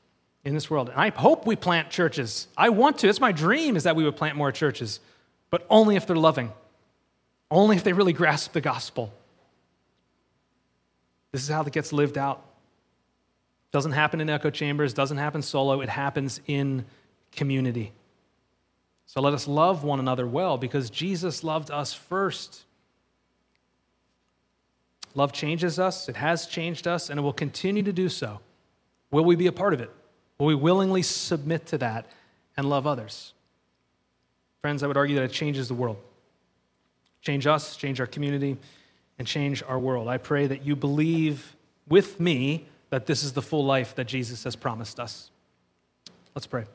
in 0.43 0.53
this 0.53 0.69
world. 0.69 0.89
And 0.89 0.99
I 0.99 1.09
hope 1.09 1.45
we 1.45 1.55
plant 1.55 1.91
churches. 1.91 2.47
I 2.57 2.69
want 2.69 2.97
to. 2.99 3.07
It's 3.07 3.19
my 3.19 3.31
dream 3.31 3.75
is 3.75 3.83
that 3.83 3.95
we 3.95 4.03
would 4.03 4.15
plant 4.15 4.35
more 4.35 4.51
churches, 4.51 4.99
but 5.51 5.65
only 5.69 5.95
if 5.95 6.07
they're 6.07 6.15
loving, 6.15 6.51
only 7.51 7.75
if 7.75 7.83
they 7.83 7.93
really 7.93 8.13
grasp 8.13 8.53
the 8.53 8.61
gospel. 8.61 9.13
This 11.31 11.43
is 11.43 11.49
how 11.49 11.61
it 11.61 11.71
gets 11.71 11.93
lived 11.93 12.17
out. 12.17 12.43
Doesn't 13.71 13.91
happen 13.91 14.21
in 14.21 14.29
echo 14.29 14.49
chambers, 14.49 14.93
doesn't 14.93 15.17
happen 15.17 15.41
solo, 15.41 15.81
it 15.81 15.89
happens 15.89 16.41
in 16.47 16.85
community. 17.31 17.91
So 19.13 19.21
let 19.21 19.35
us 19.35 19.47
love 19.47 19.83
one 19.83 19.99
another 19.99 20.25
well 20.25 20.57
because 20.57 20.89
Jesus 20.89 21.43
loved 21.43 21.69
us 21.69 21.93
first. 21.93 22.63
Love 25.13 25.31
changes 25.31 25.77
us, 25.77 26.09
it 26.09 26.15
has 26.15 26.47
changed 26.47 26.87
us, 26.87 27.11
and 27.11 27.19
it 27.19 27.21
will 27.21 27.31
continue 27.31 27.83
to 27.83 27.93
do 27.93 28.09
so. 28.09 28.39
Will 29.11 29.23
we 29.23 29.35
be 29.35 29.45
a 29.45 29.51
part 29.51 29.75
of 29.75 29.81
it? 29.81 29.91
Will 30.39 30.47
we 30.47 30.55
willingly 30.55 31.03
submit 31.03 31.67
to 31.67 31.77
that 31.77 32.07
and 32.57 32.67
love 32.67 32.87
others? 32.87 33.33
Friends, 34.61 34.81
I 34.81 34.87
would 34.87 34.97
argue 34.97 35.17
that 35.17 35.25
it 35.25 35.31
changes 35.31 35.67
the 35.67 35.75
world. 35.75 35.97
Change 37.21 37.45
us, 37.45 37.77
change 37.77 37.99
our 37.99 38.07
community, 38.07 38.57
and 39.19 39.27
change 39.27 39.61
our 39.61 39.77
world. 39.77 40.07
I 40.07 40.17
pray 40.17 40.47
that 40.47 40.65
you 40.65 40.75
believe 40.75 41.55
with 41.87 42.19
me 42.19 42.65
that 42.89 43.05
this 43.05 43.23
is 43.23 43.33
the 43.33 43.43
full 43.43 43.63
life 43.63 43.93
that 43.93 44.07
Jesus 44.07 44.43
has 44.43 44.55
promised 44.55 44.99
us. 44.99 45.29
Let's 46.33 46.47
pray. 46.47 46.65